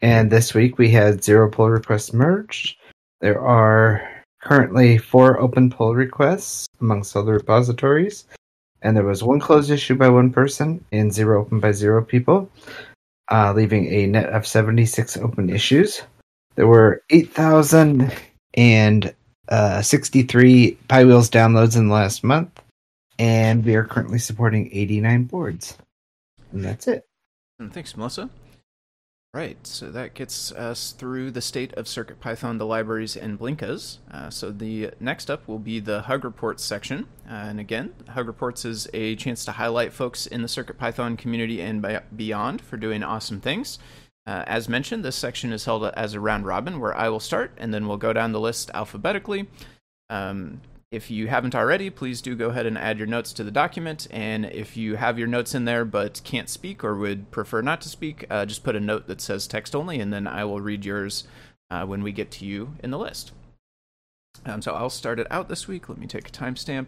And 0.00 0.30
this 0.30 0.54
week 0.54 0.78
we 0.78 0.90
had 0.90 1.24
zero 1.24 1.50
pull 1.50 1.70
requests 1.70 2.12
merged. 2.12 2.76
There 3.20 3.40
are 3.40 4.08
currently 4.40 4.98
four 4.98 5.40
open 5.40 5.70
pull 5.70 5.94
requests 5.94 6.66
amongst 6.80 7.16
all 7.16 7.24
the 7.24 7.32
repositories, 7.32 8.24
and 8.82 8.96
there 8.96 9.04
was 9.04 9.22
one 9.24 9.40
closed 9.40 9.70
issue 9.70 9.96
by 9.96 10.08
one 10.08 10.32
person 10.32 10.84
and 10.92 11.12
zero 11.12 11.40
open 11.40 11.58
by 11.58 11.72
zero 11.72 12.04
people, 12.04 12.48
uh, 13.30 13.52
leaving 13.52 13.86
a 13.86 14.06
net 14.06 14.28
of 14.30 14.46
76 14.46 15.16
open 15.16 15.50
issues. 15.50 16.02
There 16.54 16.66
were 16.66 17.02
8,000 17.10 18.12
and 18.54 19.14
uh, 19.48 19.82
63 19.82 20.78
PyWheels 20.88 21.30
downloads 21.30 21.76
in 21.76 21.88
the 21.88 21.94
last 21.94 22.22
month, 22.22 22.60
and 23.18 23.64
we 23.64 23.74
are 23.74 23.84
currently 23.84 24.18
supporting 24.18 24.68
89 24.72 25.24
boards. 25.24 25.76
And 26.52 26.64
that's 26.64 26.88
it. 26.88 27.04
And 27.58 27.72
thanks, 27.72 27.96
Melissa. 27.96 28.30
Right, 29.34 29.58
so 29.66 29.90
that 29.90 30.14
gets 30.14 30.52
us 30.52 30.92
through 30.92 31.32
the 31.32 31.42
state 31.42 31.74
of 31.74 31.84
CircuitPython, 31.84 32.56
the 32.56 32.64
libraries, 32.64 33.14
and 33.14 33.38
Blinkas. 33.38 33.98
Uh, 34.10 34.30
so 34.30 34.50
the 34.50 34.90
next 35.00 35.30
up 35.30 35.46
will 35.46 35.58
be 35.58 35.80
the 35.80 36.00
Hug 36.02 36.24
Reports 36.24 36.64
section. 36.64 37.06
Uh, 37.28 37.34
and 37.34 37.60
again, 37.60 37.92
Hug 38.08 38.26
Reports 38.26 38.64
is 38.64 38.88
a 38.94 39.16
chance 39.16 39.44
to 39.44 39.52
highlight 39.52 39.92
folks 39.92 40.26
in 40.26 40.40
the 40.40 40.48
CircuitPython 40.48 41.18
community 41.18 41.60
and 41.60 42.00
beyond 42.16 42.62
for 42.62 42.78
doing 42.78 43.02
awesome 43.02 43.38
things. 43.38 43.78
Uh, 44.26 44.44
as 44.46 44.66
mentioned, 44.66 45.04
this 45.04 45.16
section 45.16 45.52
is 45.52 45.66
held 45.66 45.84
as 45.84 46.14
a 46.14 46.20
round 46.20 46.46
robin 46.46 46.80
where 46.80 46.96
I 46.96 47.10
will 47.10 47.20
start 47.20 47.52
and 47.58 47.72
then 47.72 47.86
we'll 47.86 47.98
go 47.98 48.14
down 48.14 48.32
the 48.32 48.40
list 48.40 48.70
alphabetically. 48.72 49.46
Um, 50.08 50.62
if 50.90 51.10
you 51.10 51.28
haven't 51.28 51.54
already, 51.54 51.90
please 51.90 52.22
do 52.22 52.34
go 52.34 52.48
ahead 52.48 52.64
and 52.64 52.78
add 52.78 52.98
your 52.98 53.06
notes 53.06 53.32
to 53.34 53.44
the 53.44 53.50
document. 53.50 54.06
And 54.10 54.46
if 54.46 54.76
you 54.76 54.96
have 54.96 55.18
your 55.18 55.28
notes 55.28 55.54
in 55.54 55.66
there 55.66 55.84
but 55.84 56.22
can't 56.24 56.48
speak 56.48 56.82
or 56.82 56.96
would 56.96 57.30
prefer 57.30 57.60
not 57.60 57.80
to 57.82 57.88
speak, 57.88 58.24
uh, 58.30 58.46
just 58.46 58.64
put 58.64 58.76
a 58.76 58.80
note 58.80 59.06
that 59.06 59.20
says 59.20 59.46
text 59.46 59.76
only, 59.76 60.00
and 60.00 60.12
then 60.12 60.26
I 60.26 60.44
will 60.44 60.60
read 60.60 60.84
yours 60.84 61.26
uh, 61.70 61.84
when 61.84 62.02
we 62.02 62.12
get 62.12 62.30
to 62.32 62.46
you 62.46 62.74
in 62.82 62.90
the 62.90 62.98
list. 62.98 63.32
Um, 64.46 64.62
so 64.62 64.72
I'll 64.72 64.88
start 64.88 65.20
it 65.20 65.26
out 65.30 65.48
this 65.48 65.68
week. 65.68 65.88
Let 65.88 65.98
me 65.98 66.06
take 66.06 66.28
a 66.28 66.32
timestamp. 66.32 66.86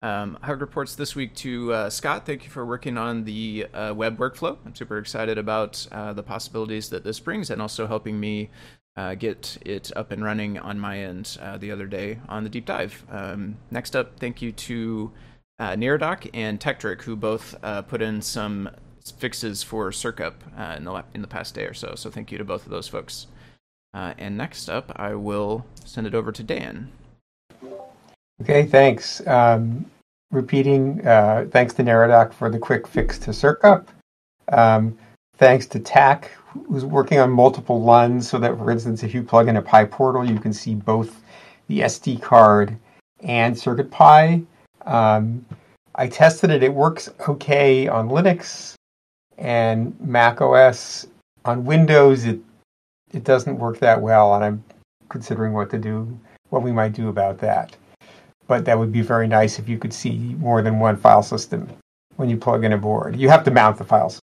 Um, 0.00 0.38
Hug 0.42 0.60
reports 0.60 0.96
this 0.96 1.14
week 1.14 1.34
to 1.36 1.72
uh, 1.72 1.90
Scott. 1.90 2.26
Thank 2.26 2.44
you 2.44 2.50
for 2.50 2.66
working 2.66 2.98
on 2.98 3.24
the 3.24 3.66
uh, 3.72 3.92
web 3.94 4.18
workflow. 4.18 4.56
I'm 4.64 4.74
super 4.74 4.98
excited 4.98 5.38
about 5.38 5.86
uh, 5.92 6.12
the 6.12 6.22
possibilities 6.22 6.88
that 6.88 7.04
this 7.04 7.20
brings 7.20 7.50
and 7.50 7.62
also 7.62 7.86
helping 7.86 8.18
me 8.18 8.50
uh, 8.96 9.14
get 9.14 9.58
it 9.64 9.90
up 9.96 10.10
and 10.10 10.22
running 10.22 10.58
on 10.58 10.78
my 10.78 10.98
end 10.98 11.38
uh, 11.40 11.56
the 11.56 11.70
other 11.70 11.86
day 11.86 12.18
on 12.28 12.44
the 12.44 12.50
deep 12.50 12.66
dive. 12.66 13.04
Um, 13.10 13.56
next 13.70 13.96
up, 13.96 14.18
thank 14.18 14.42
you 14.42 14.52
to 14.52 15.12
uh, 15.58 15.76
and 16.34 16.60
Tekktrik, 16.60 17.02
who 17.02 17.16
both 17.16 17.54
uh, 17.62 17.82
put 17.82 18.02
in 18.02 18.20
some 18.20 18.68
fixes 19.18 19.62
for 19.62 19.92
Circup 19.92 20.34
uh, 20.58 20.74
in 20.76 20.84
the 20.84 21.04
in 21.14 21.22
the 21.22 21.28
past 21.28 21.54
day 21.54 21.64
or 21.64 21.74
so. 21.74 21.94
So 21.94 22.10
thank 22.10 22.32
you 22.32 22.38
to 22.38 22.44
both 22.44 22.64
of 22.64 22.70
those 22.70 22.88
folks. 22.88 23.28
Uh, 23.94 24.14
and 24.18 24.36
next 24.36 24.68
up, 24.68 24.90
I 24.96 25.14
will 25.14 25.64
send 25.84 26.06
it 26.06 26.14
over 26.14 26.32
to 26.32 26.42
Dan. 26.42 26.90
Okay, 28.40 28.64
thanks. 28.64 29.24
Um, 29.26 29.84
repeating, 30.30 31.00
thanks 31.00 31.74
to 31.74 31.82
Neradoc 31.82 32.32
for 32.32 32.50
the 32.50 32.58
quick 32.58 32.88
fix 32.88 33.18
to 33.20 33.30
Circup. 33.30 33.86
Um, 34.50 34.98
thanks 35.36 35.66
to 35.66 35.78
TAC, 35.78 36.30
who's 36.68 36.84
working 36.84 37.18
on 37.18 37.30
multiple 37.30 37.82
LUNs 37.82 38.28
so 38.28 38.38
that, 38.38 38.56
for 38.58 38.70
instance, 38.70 39.02
if 39.02 39.14
you 39.14 39.22
plug 39.22 39.48
in 39.48 39.56
a 39.56 39.62
PyPortal, 39.62 40.28
you 40.28 40.38
can 40.38 40.52
see 40.52 40.74
both 40.74 41.22
the 41.68 41.80
SD 41.80 42.20
card 42.20 42.76
and 43.20 43.54
CircuitPy. 43.54 44.44
Um, 44.86 45.44
I 45.94 46.08
tested 46.08 46.50
it; 46.50 46.62
it 46.62 46.72
works 46.72 47.08
okay 47.28 47.88
on 47.88 48.08
Linux 48.08 48.74
and 49.38 49.98
Mac 50.00 50.40
OS. 50.40 51.06
On 51.44 51.64
Windows, 51.64 52.24
it 52.24 52.40
it 53.12 53.24
doesn't 53.24 53.58
work 53.58 53.78
that 53.80 54.00
well, 54.00 54.34
and 54.34 54.44
I'm 54.44 54.64
considering 55.08 55.52
what 55.52 55.70
to 55.70 55.78
do, 55.78 56.18
what 56.50 56.62
we 56.62 56.72
might 56.72 56.92
do 56.92 57.08
about 57.08 57.38
that. 57.38 57.76
But 58.46 58.64
that 58.64 58.78
would 58.78 58.92
be 58.92 59.02
very 59.02 59.28
nice 59.28 59.58
if 59.58 59.68
you 59.68 59.78
could 59.78 59.92
see 59.92 60.36
more 60.38 60.62
than 60.62 60.78
one 60.78 60.96
file 60.96 61.22
system 61.22 61.68
when 62.16 62.28
you 62.28 62.36
plug 62.36 62.64
in 62.64 62.72
a 62.72 62.78
board. 62.78 63.16
You 63.16 63.28
have 63.28 63.44
to 63.44 63.50
mount 63.50 63.78
the 63.78 63.84
files. 63.84 64.21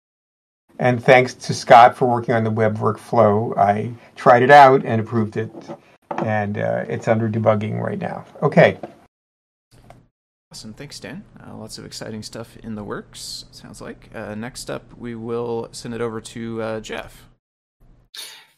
And 0.79 1.03
thanks 1.03 1.35
to 1.35 1.55
Scott 1.55 1.97
for 1.97 2.09
working 2.09 2.35
on 2.35 2.45
the 2.45 2.51
web 2.51 2.79
workflow. 2.79 3.57
I 3.57 3.93
tried 4.17 4.43
it 4.43 4.51
out 4.51 4.85
and 4.85 5.01
approved 5.01 5.37
it, 5.37 5.53
and 6.25 6.59
uh, 6.59 6.85
it's 6.89 7.09
under 7.09 7.29
debugging 7.29 7.81
right 7.81 7.99
now. 7.99 8.25
Okay. 8.43 8.79
Awesome. 10.51 10.75
Thanks, 10.75 11.01
Dan. 11.01 11.25
Uh, 11.41 11.55
lots 11.57 11.79
of 11.79 11.87
exciting 11.87 12.23
stuff 12.23 12.57
in 12.59 12.75
the 12.75 12.85
works, 12.85 13.47
sounds 13.53 13.81
like. 13.81 14.11
Uh, 14.15 14.35
next 14.35 14.71
up, 14.71 14.85
we 14.99 15.15
will 15.15 15.69
send 15.73 15.95
it 15.95 16.01
over 16.01 16.21
to 16.21 16.61
uh, 16.61 16.81
Jeff. 16.81 17.27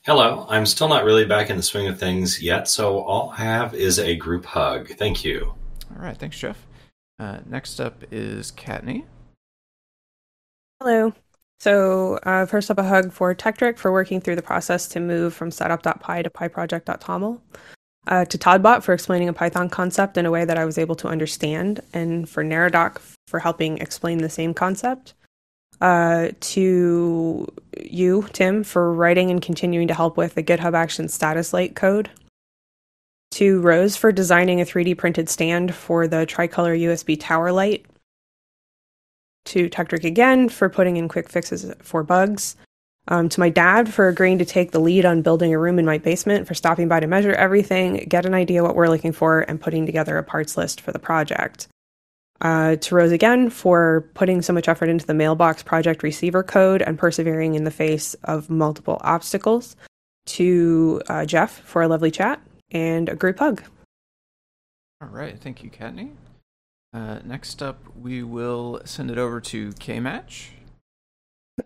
Hello. 0.05 0.45
I'm 0.49 0.67
still 0.67 0.89
not 0.89 1.05
really 1.05 1.25
back 1.25 1.51
in 1.51 1.57
the 1.57 1.63
swing 1.63 1.87
of 1.87 1.99
things 1.99 2.43
yet, 2.43 2.69
so 2.69 2.99
all 2.99 3.31
I 3.31 3.37
have 3.37 3.75
is 3.75 3.99
a 3.99 4.17
group 4.17 4.45
hug. 4.45 4.89
Thank 4.97 5.25
you. 5.25 5.55
All 5.95 6.03
right. 6.03 6.17
Thanks, 6.17 6.39
Jeff. 6.39 6.67
Uh, 7.19 7.39
next 7.47 7.81
up 7.81 8.03
is 8.11 8.51
Kattni. 8.53 9.05
Hello. 10.81 11.13
So, 11.61 12.19
uh, 12.25 12.47
first 12.47 12.71
up, 12.71 12.79
a 12.79 12.83
hug 12.83 13.13
for 13.13 13.35
Tekktrik 13.35 13.79
for 13.79 13.91
working 13.91 14.21
through 14.21 14.37
the 14.37 14.43
process 14.43 14.87
to 14.89 15.01
move 15.01 15.33
from 15.33 15.51
setup.py 15.51 16.23
to 16.23 16.31
pyproject.toml. 16.31 17.41
Uh, 18.07 18.25
to 18.27 18.37
Toddbot 18.37 18.83
for 18.83 18.93
explaining 18.93 19.31
a 19.31 19.33
Python 19.33 19.71
concept 19.71 20.19
in 20.19 20.27
a 20.27 20.31
way 20.31 20.45
that 20.45 20.59
I 20.59 20.67
was 20.67 20.77
able 20.77 20.95
to 20.97 21.09
understand, 21.09 21.81
and 21.95 22.29
for 22.29 22.45
Neradoc 22.45 22.99
for 23.29 23.41
helping 23.41 23.79
explain 23.79 24.19
the 24.19 24.29
same 24.29 24.53
concept. 24.53 25.15
Uh, 25.81 26.29
to 26.41 27.51
you, 27.81 28.29
Tim, 28.33 28.63
for 28.63 28.93
writing 28.93 29.31
and 29.31 29.41
continuing 29.41 29.89
to 29.89 29.95
help 29.95 30.17
with 30.17 30.35
the 30.35 30.43
GitHub 30.43 30.75
Action 30.75 31.09
status 31.09 31.53
light 31.53 31.75
code. 31.75 32.11
To 33.33 33.61
Rose 33.61 33.97
for 33.97 34.13
designing 34.13 34.61
a 34.61 34.65
3D 34.65 34.97
printed 34.97 35.29
stand 35.29 35.75
for 35.75 36.07
the 36.07 36.27
tricolor 36.27 36.77
USB 36.77 37.19
tower 37.19 37.51
light 37.51 37.87
to 39.47 39.69
Tekktrik 39.69 40.05
again 40.05 40.49
for 40.49 40.69
putting 40.69 40.97
in 40.97 41.09
quick 41.09 41.29
fixes 41.29 41.73
for 41.83 42.03
bugs. 42.03 42.57
Um, 43.09 43.29
to 43.29 43.41
my 43.41 43.51
dad 43.51 43.93
for 43.93 44.09
agreeing 44.09 44.39
to 44.39 44.45
take 44.47 44.71
the 44.71 44.79
lead 44.79 45.05
on 45.05 45.21
building 45.21 45.53
a 45.53 45.59
room 45.59 45.79
in 45.79 45.85
my 45.85 45.99
basement, 45.99 46.47
for 46.47 46.55
stopping 46.55 46.89
by 46.89 47.01
to 47.01 47.07
measure 47.07 47.33
everything, 47.33 48.07
get 48.09 48.25
an 48.25 48.33
idea 48.33 48.63
what 48.63 48.75
we're 48.75 48.89
looking 48.89 49.13
for, 49.13 49.41
and 49.41 49.61
putting 49.61 49.85
together 49.85 50.17
a 50.17 50.23
parts 50.23 50.57
list 50.57 50.81
for 50.81 50.91
the 50.91 50.99
project. 50.99 51.69
Uh, 52.41 52.77
to 52.77 52.95
Rose 52.95 53.13
again 53.13 53.51
for 53.51 54.09
putting 54.15 54.43
so 54.43 54.53
much 54.53 54.69
effort 54.69 54.89
into 54.89 55.07
the 55.07 55.15
mailbox 55.15 55.63
project 55.63 56.03
receiver 56.03 56.43
code 56.43 56.83
and 56.83 56.99
persevering 56.99 57.55
in 57.55 57.65
the 57.65 57.71
face 57.71 58.15
of 58.25 58.51
multiple 58.51 58.99
obstacles. 59.03 59.77
to 60.27 61.03
uh, 61.09 61.25
Jeff 61.25 61.61
for 61.61 61.83
a 61.83 61.89
lovely 61.89 62.11
chat 62.11 62.41
and 62.71 63.09
a 63.09 63.15
group 63.15 63.39
hug. 63.39 63.63
All 65.03 65.09
right, 65.09 65.39
thank 65.39 65.63
you, 65.63 65.71
Kattni. 65.71 66.13
Uh, 66.95 67.19
next 67.25 67.61
up, 67.61 67.83
we 68.01 68.23
will 68.23 68.81
send 68.85 69.11
it 69.11 69.19
over 69.19 69.41
to 69.41 69.73
K 69.81 69.99
Match. 69.99 70.53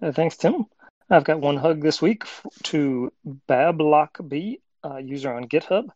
Uh, 0.00 0.10
thanks, 0.10 0.38
Tim. 0.38 0.64
I've 1.10 1.24
got 1.24 1.40
one 1.40 1.58
hug 1.58 1.82
this 1.82 2.00
week 2.00 2.24
to 2.64 3.12
bablokb, 3.46 4.60
uh, 4.84 4.96
user 4.96 5.32
on 5.32 5.44
GitHub, 5.44 5.88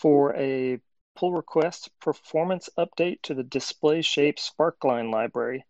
for 0.00 0.34
a 0.34 0.80
pull 1.14 1.32
request 1.32 1.90
performance 2.00 2.68
update 2.76 3.22
to 3.22 3.34
the 3.34 3.44
display 3.44 4.02
shape 4.02 4.38
sparkline 4.38 5.12
library, 5.12 5.64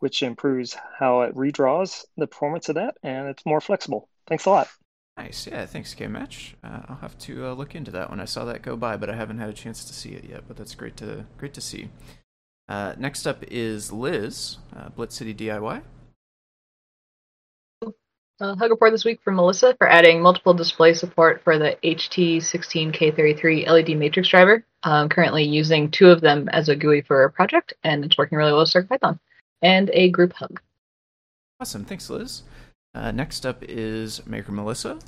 which 0.00 0.22
improves 0.22 0.76
how 0.98 1.22
it 1.22 1.34
redraws 1.34 2.04
the 2.16 2.26
performance 2.26 2.68
of 2.68 2.74
that, 2.74 2.96
and 3.02 3.28
it's 3.28 3.46
more 3.46 3.60
flexible. 3.60 4.08
Thanks 4.26 4.46
a 4.46 4.50
lot. 4.50 4.68
Nice, 5.16 5.46
yeah. 5.46 5.66
Thanks, 5.66 5.94
K 5.94 6.08
Match. 6.08 6.56
Uh, 6.64 6.82
I'll 6.88 6.96
have 6.96 7.16
to 7.20 7.46
uh, 7.46 7.52
look 7.54 7.74
into 7.74 7.90
that 7.92 8.10
when 8.10 8.20
I 8.20 8.26
saw 8.26 8.44
that 8.46 8.62
go 8.62 8.76
by, 8.76 8.96
but 8.96 9.08
I 9.08 9.14
haven't 9.14 9.38
had 9.38 9.48
a 9.48 9.54
chance 9.54 9.84
to 9.84 9.94
see 9.94 10.10
it 10.10 10.24
yet. 10.24 10.44
But 10.48 10.56
that's 10.56 10.74
great 10.74 10.96
to 10.98 11.26
great 11.38 11.54
to 11.54 11.60
see. 11.60 11.90
Uh, 12.68 12.94
next 12.98 13.26
up 13.26 13.44
is 13.48 13.92
Liz, 13.92 14.58
uh, 14.74 14.88
Blitz 14.90 15.14
City 15.14 15.34
DIY. 15.34 15.82
Uh, 18.38 18.54
hug 18.56 18.70
report 18.70 18.92
this 18.92 19.04
week 19.04 19.18
from 19.22 19.36
Melissa 19.36 19.74
for 19.78 19.88
adding 19.88 20.20
multiple 20.20 20.52
display 20.52 20.92
support 20.92 21.42
for 21.42 21.58
the 21.58 21.78
HT16K33 21.82 23.66
LED 23.66 23.96
matrix 23.96 24.28
driver. 24.28 24.62
I'm 24.82 25.08
currently 25.08 25.44
using 25.44 25.90
two 25.90 26.10
of 26.10 26.20
them 26.20 26.48
as 26.50 26.68
a 26.68 26.76
GUI 26.76 27.00
for 27.00 27.24
a 27.24 27.30
project, 27.30 27.72
and 27.82 28.04
it's 28.04 28.18
working 28.18 28.36
really 28.36 28.52
well 28.52 28.60
with 28.60 28.70
CircuitPython. 28.70 29.18
And 29.62 29.90
a 29.94 30.10
group 30.10 30.34
hug. 30.34 30.60
Awesome, 31.60 31.86
thanks, 31.86 32.10
Liz. 32.10 32.42
Uh, 32.94 33.10
next 33.10 33.46
up 33.46 33.62
is 33.62 34.26
Maker 34.26 34.52
Melissa. 34.52 34.98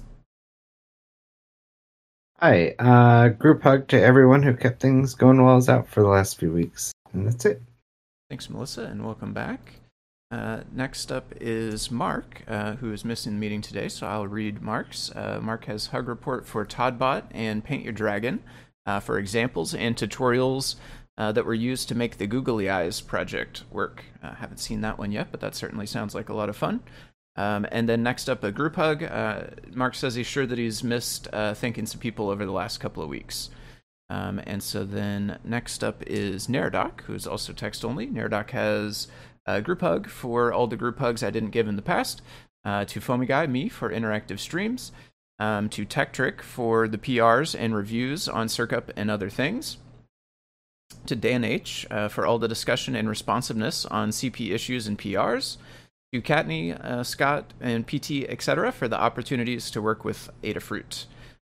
Hi, 2.40 2.74
uh, 2.78 3.28
group 3.28 3.62
hug 3.62 3.88
to 3.88 4.00
everyone 4.00 4.42
who 4.42 4.54
kept 4.54 4.80
things 4.80 5.14
going 5.14 5.42
while 5.42 5.52
I 5.52 5.56
was 5.56 5.68
out 5.68 5.88
for 5.88 6.02
the 6.02 6.08
last 6.08 6.38
few 6.38 6.52
weeks. 6.52 6.92
And 7.12 7.26
that's 7.26 7.44
it. 7.44 7.62
Thanks, 8.28 8.50
Melissa, 8.50 8.82
and 8.82 9.04
welcome 9.04 9.32
back. 9.32 9.80
Uh, 10.30 10.60
next 10.70 11.10
up 11.10 11.32
is 11.40 11.90
Mark, 11.90 12.42
uh, 12.46 12.74
who 12.74 12.92
is 12.92 13.04
missing 13.04 13.32
the 13.32 13.38
meeting 13.38 13.62
today, 13.62 13.88
so 13.88 14.06
I'll 14.06 14.26
read 14.26 14.60
Mark's. 14.60 15.10
Uh, 15.14 15.40
Mark 15.42 15.64
has 15.64 15.86
Hug 15.86 16.06
Report 16.06 16.46
for 16.46 16.66
Toddbot 16.66 17.24
and 17.30 17.64
Paint 17.64 17.84
Your 17.84 17.94
Dragon 17.94 18.42
uh, 18.84 19.00
for 19.00 19.18
examples 19.18 19.74
and 19.74 19.96
tutorials 19.96 20.74
uh, 21.16 21.32
that 21.32 21.46
were 21.46 21.54
used 21.54 21.88
to 21.88 21.94
make 21.94 22.18
the 22.18 22.26
Googly 22.26 22.68
Eyes 22.68 23.00
project 23.00 23.64
work. 23.70 24.04
I 24.22 24.34
haven't 24.34 24.58
seen 24.58 24.82
that 24.82 24.98
one 24.98 25.12
yet, 25.12 25.28
but 25.30 25.40
that 25.40 25.54
certainly 25.54 25.86
sounds 25.86 26.14
like 26.14 26.28
a 26.28 26.34
lot 26.34 26.50
of 26.50 26.56
fun. 26.56 26.80
Um, 27.36 27.66
and 27.72 27.88
then 27.88 28.02
next 28.02 28.28
up, 28.28 28.44
a 28.44 28.52
group 28.52 28.76
hug. 28.76 29.02
Uh, 29.02 29.44
Mark 29.72 29.94
says 29.94 30.14
he's 30.14 30.26
sure 30.26 30.46
that 30.46 30.58
he's 30.58 30.84
missed 30.84 31.28
thanking 31.32 31.86
some 31.86 32.00
people 32.00 32.28
over 32.28 32.44
the 32.44 32.52
last 32.52 32.78
couple 32.78 33.02
of 33.02 33.08
weeks. 33.08 33.48
Um, 34.10 34.40
and 34.46 34.62
so 34.62 34.84
then 34.84 35.38
next 35.44 35.84
up 35.84 36.02
is 36.06 36.46
Neradoc, 36.46 37.02
who's 37.02 37.26
also 37.26 37.52
text 37.52 37.84
only. 37.84 38.06
Neradoc 38.06 38.50
has 38.50 39.08
a 39.46 39.60
group 39.60 39.80
hug 39.80 40.08
for 40.08 40.52
all 40.52 40.66
the 40.66 40.76
group 40.76 40.98
hugs 40.98 41.22
I 41.22 41.30
didn't 41.30 41.50
give 41.50 41.68
in 41.68 41.76
the 41.76 41.82
past. 41.82 42.22
Uh, 42.64 42.84
to 42.86 43.00
Foamy 43.00 43.26
Guy, 43.26 43.46
me 43.46 43.68
for 43.68 43.90
interactive 43.90 44.38
streams. 44.38 44.92
Um, 45.40 45.68
to 45.70 45.86
Tekktrik 45.86 46.42
for 46.42 46.88
the 46.88 46.98
PRs 46.98 47.54
and 47.58 47.74
reviews 47.74 48.28
on 48.28 48.48
CircUp 48.48 48.90
and 48.96 49.10
other 49.10 49.30
things. 49.30 49.78
To 51.06 51.14
Dan 51.14 51.44
H 51.44 51.86
uh, 51.90 52.08
for 52.08 52.26
all 52.26 52.38
the 52.38 52.48
discussion 52.48 52.96
and 52.96 53.08
responsiveness 53.08 53.86
on 53.86 54.10
CP 54.10 54.50
issues 54.50 54.88
and 54.88 54.98
PRs. 54.98 55.58
To 56.12 56.22
Kattni, 56.22 56.72
uh, 56.82 57.04
Scott, 57.04 57.52
and 57.60 57.86
PT, 57.86 58.24
etc., 58.28 58.72
for 58.72 58.88
the 58.88 58.98
opportunities 58.98 59.70
to 59.70 59.82
work 59.82 60.04
with 60.04 60.30
Adafruit. 60.42 61.04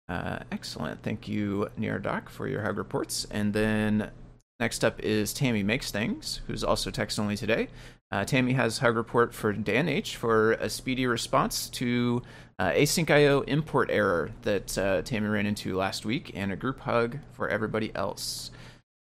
Uh, 0.10 0.40
excellent. 0.52 1.04
Thank 1.04 1.28
you, 1.28 1.70
Neradoc, 1.78 2.30
for 2.30 2.48
your 2.48 2.62
hug 2.62 2.78
reports. 2.78 3.28
And 3.30 3.54
then 3.54 4.12
next 4.60 4.86
up 4.86 5.00
is 5.02 5.34
Tammy 5.34 5.64
Makes 5.64 5.92
Things, 5.92 6.42
who's 6.48 6.64
also 6.64 6.92
text 6.92 7.20
only 7.20 7.36
today. 7.36 7.68
Uh, 8.10 8.24
Tammy 8.24 8.54
has 8.54 8.78
hug 8.78 8.96
report 8.96 9.34
for 9.34 9.52
Dan 9.52 9.90
H 9.90 10.16
for 10.16 10.54
a 10.54 10.70
speedy 10.70 11.06
response 11.06 11.70
to 11.72 12.22
uh, 12.58 12.72
asyncio 12.72 13.44
import 13.48 13.90
error 13.92 14.32
that 14.44 14.78
uh, 14.78 15.02
Tammy 15.02 15.28
ran 15.28 15.46
into 15.46 15.76
last 15.76 16.06
week, 16.06 16.32
and 16.34 16.52
a 16.52 16.56
group 16.56 16.80
hug 16.80 17.20
for 17.34 17.50
everybody 17.50 17.94
else. 17.94 18.52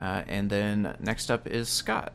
Uh, 0.03 0.23
and 0.29 0.51
then 0.51 0.97
next 1.01 1.31
up 1.31 1.47
is 1.47 1.69
Scott. 1.69 2.13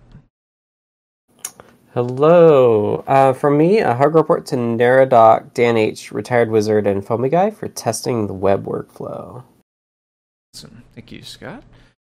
Hello. 1.96 3.06
Uh, 3.08 3.32
from 3.32 3.58
me, 3.58 3.80
a 3.80 3.96
hug 3.96 4.16
report 4.16 4.46
to 4.48 4.58
Neradoc, 4.58 5.54
Dan 5.54 5.78
H, 5.78 6.12
Retired 6.12 6.50
Wizard, 6.50 6.86
and 6.88 7.08
Foamy 7.08 7.30
Guy 7.30 7.52
for 7.52 7.70
testing 7.70 8.28
the 8.28 8.34
web 8.34 8.66
workflow. 8.66 9.46
Awesome. 10.54 10.84
Thank 10.94 11.14
you, 11.14 11.24
Scott. 11.24 11.64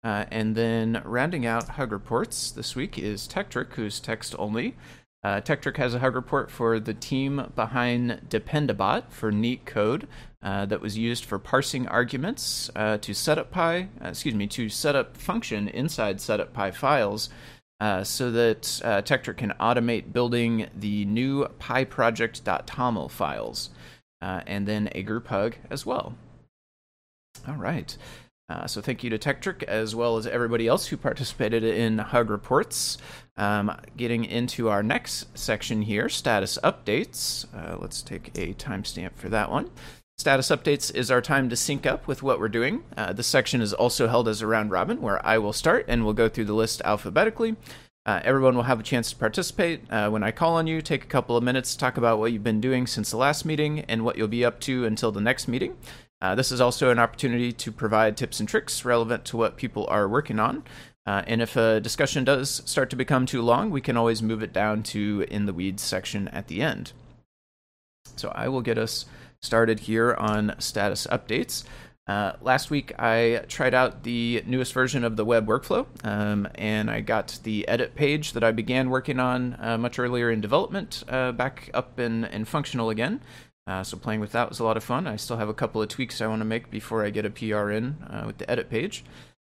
Uh, 0.03 0.25
and 0.31 0.55
then 0.55 0.99
rounding 1.05 1.45
out 1.45 1.69
hug 1.69 1.91
reports 1.91 2.49
this 2.49 2.75
week 2.75 2.97
is 2.97 3.27
Tekktrik, 3.27 3.73
who's 3.73 3.99
text 3.99 4.33
only. 4.39 4.75
Uh, 5.23 5.41
has 5.75 5.93
a 5.93 5.99
hug 5.99 6.15
report 6.15 6.49
for 6.49 6.79
the 6.79 6.95
team 6.95 7.51
behind 7.55 8.21
Dependabot 8.29 9.03
for 9.09 9.31
neat 9.31 9.65
code 9.67 10.07
uh, 10.41 10.65
that 10.65 10.81
was 10.81 10.97
used 10.97 11.23
for 11.23 11.37
parsing 11.37 11.87
arguments 11.87 12.71
uh, 12.75 12.97
to 12.97 13.13
setup.py, 13.13 13.59
uh, 13.59 14.07
excuse 14.07 14.33
me, 14.33 14.47
to 14.47 14.69
set 14.69 14.95
up 14.95 15.15
function 15.15 15.67
inside 15.67 16.19
setup.py 16.19 16.71
files 16.71 17.29
uh, 17.79 18.03
so 18.03 18.31
that 18.31 18.81
uh, 18.83 19.01
can 19.01 19.53
automate 19.59 20.11
building 20.11 20.67
the 20.75 21.05
new 21.05 21.45
pyproject.toml 21.59 23.09
files, 23.09 23.69
uh, 24.21 24.41
and 24.47 24.67
then 24.67 24.89
a 24.93 25.03
group 25.03 25.27
hug 25.27 25.55
as 25.69 25.85
well. 25.85 26.15
All 27.47 27.55
right. 27.55 27.95
Uh, 28.49 28.65
so 28.65 28.79
thank 28.81 29.03
you 29.03 29.09
to 29.09 29.17
Tekktrik 29.17 29.63
as 29.63 29.93
well 29.93 30.15
as 30.15 30.25
everybody 30.25 30.67
else 30.67 30.87
who 30.87 30.95
participated 30.95 31.63
in 31.63 31.97
Hug 31.97 32.29
Reports. 32.29 32.97
Um, 33.35 33.77
getting 33.97 34.23
into 34.23 34.69
our 34.69 34.81
next 34.81 35.37
section 35.37 35.81
here, 35.81 36.07
status 36.07 36.57
updates. 36.63 37.45
Uh, 37.53 37.77
let's 37.79 38.01
take 38.01 38.29
a 38.37 38.53
timestamp 38.53 39.15
for 39.15 39.27
that 39.29 39.51
one. 39.51 39.69
Status 40.19 40.47
updates 40.49 40.93
is 40.95 41.11
our 41.11 41.21
time 41.21 41.47
to 41.47 41.55
sync 41.55 41.85
up 41.85 42.07
with 42.07 42.23
what 42.23 42.39
we're 42.39 42.49
doing. 42.49 42.83
Uh, 42.97 43.13
this 43.13 43.27
section 43.27 43.61
is 43.61 43.71
also 43.71 44.07
held 44.07 44.27
as 44.27 44.41
a 44.41 44.47
round 44.47 44.71
robin 44.71 44.99
where 44.99 45.23
I 45.23 45.37
will 45.37 45.53
start 45.53 45.85
and 45.87 46.03
we'll 46.03 46.15
go 46.15 46.27
through 46.27 46.45
the 46.45 46.55
list 46.55 46.81
alphabetically. 46.83 47.55
Uh, 48.03 48.19
everyone 48.23 48.55
will 48.55 48.63
have 48.63 48.79
a 48.79 48.83
chance 48.83 49.11
to 49.11 49.15
participate. 49.15 49.81
Uh, 49.91 50.09
when 50.09 50.23
I 50.23 50.31
call 50.31 50.55
on 50.55 50.65
you, 50.65 50.81
take 50.81 51.03
a 51.03 51.07
couple 51.07 51.37
of 51.37 51.43
minutes 51.43 51.73
to 51.73 51.77
talk 51.77 51.97
about 51.97 52.17
what 52.17 52.31
you've 52.31 52.43
been 52.43 52.59
doing 52.59 52.87
since 52.87 53.11
the 53.11 53.17
last 53.17 53.45
meeting 53.45 53.81
and 53.81 54.03
what 54.03 54.17
you'll 54.17 54.27
be 54.27 54.43
up 54.43 54.59
to 54.61 54.85
until 54.85 55.11
the 55.11 55.21
next 55.21 55.47
meeting. 55.47 55.77
Uh, 56.19 56.33
this 56.33 56.51
is 56.51 56.59
also 56.59 56.89
an 56.89 56.97
opportunity 56.97 57.53
to 57.53 57.71
provide 57.71 58.17
tips 58.17 58.39
and 58.39 58.49
tricks 58.49 58.83
relevant 58.83 59.23
to 59.25 59.37
what 59.37 59.55
people 59.55 59.85
are 59.87 60.09
working 60.09 60.39
on. 60.39 60.63
Uh, 61.05 61.21
and 61.27 61.43
if 61.43 61.55
a 61.55 61.79
discussion 61.79 62.23
does 62.23 62.63
start 62.65 62.89
to 62.89 62.95
become 62.95 63.27
too 63.27 63.43
long, 63.43 63.69
we 63.69 63.81
can 63.81 63.95
always 63.95 64.23
move 64.23 64.41
it 64.41 64.51
down 64.51 64.81
to 64.81 65.27
in 65.29 65.45
the 65.45 65.53
weeds 65.53 65.83
section 65.83 66.27
at 66.29 66.47
the 66.47 66.63
end. 66.63 66.91
So 68.15 68.31
I 68.33 68.47
will 68.47 68.61
get 68.61 68.79
us 68.79 69.05
started 69.39 69.81
here 69.81 70.13
on 70.13 70.55
status 70.59 71.07
updates. 71.07 71.63
Uh, 72.07 72.33
last 72.41 72.71
week, 72.71 72.93
I 72.97 73.43
tried 73.49 73.73
out 73.73 74.03
the 74.03 74.41
newest 74.45 74.73
version 74.73 75.03
of 75.03 75.17
the 75.17 75.25
web 75.25 75.45
workflow, 75.45 75.85
um, 76.05 76.47
and 76.55 76.89
I 76.89 77.01
got 77.01 77.39
the 77.43 77.67
edit 77.67 77.95
page 77.95 78.31
that 78.31 78.45
I 78.45 78.51
began 78.51 78.89
working 78.89 79.19
on 79.19 79.57
uh, 79.59 79.77
much 79.77 79.99
earlier 79.99 80.31
in 80.31 80.39
development 80.39 81.03
uh, 81.09 81.33
back 81.33 81.69
up 81.73 81.99
and, 81.99 82.23
and 82.25 82.47
functional 82.47 82.89
again. 82.89 83.19
Uh, 83.67 83.83
so 83.83 83.97
playing 83.97 84.21
with 84.21 84.31
that 84.31 84.47
was 84.47 84.61
a 84.61 84.63
lot 84.63 84.77
of 84.77 84.83
fun. 84.85 85.05
I 85.05 85.17
still 85.17 85.35
have 85.35 85.49
a 85.49 85.53
couple 85.53 85.81
of 85.81 85.89
tweaks 85.89 86.21
I 86.21 86.27
want 86.27 86.39
to 86.39 86.45
make 86.45 86.71
before 86.71 87.03
I 87.03 87.09
get 87.09 87.25
a 87.25 87.29
PR 87.29 87.71
in 87.71 87.97
uh, 88.09 88.23
with 88.25 88.37
the 88.37 88.49
edit 88.49 88.69
page. 88.69 89.03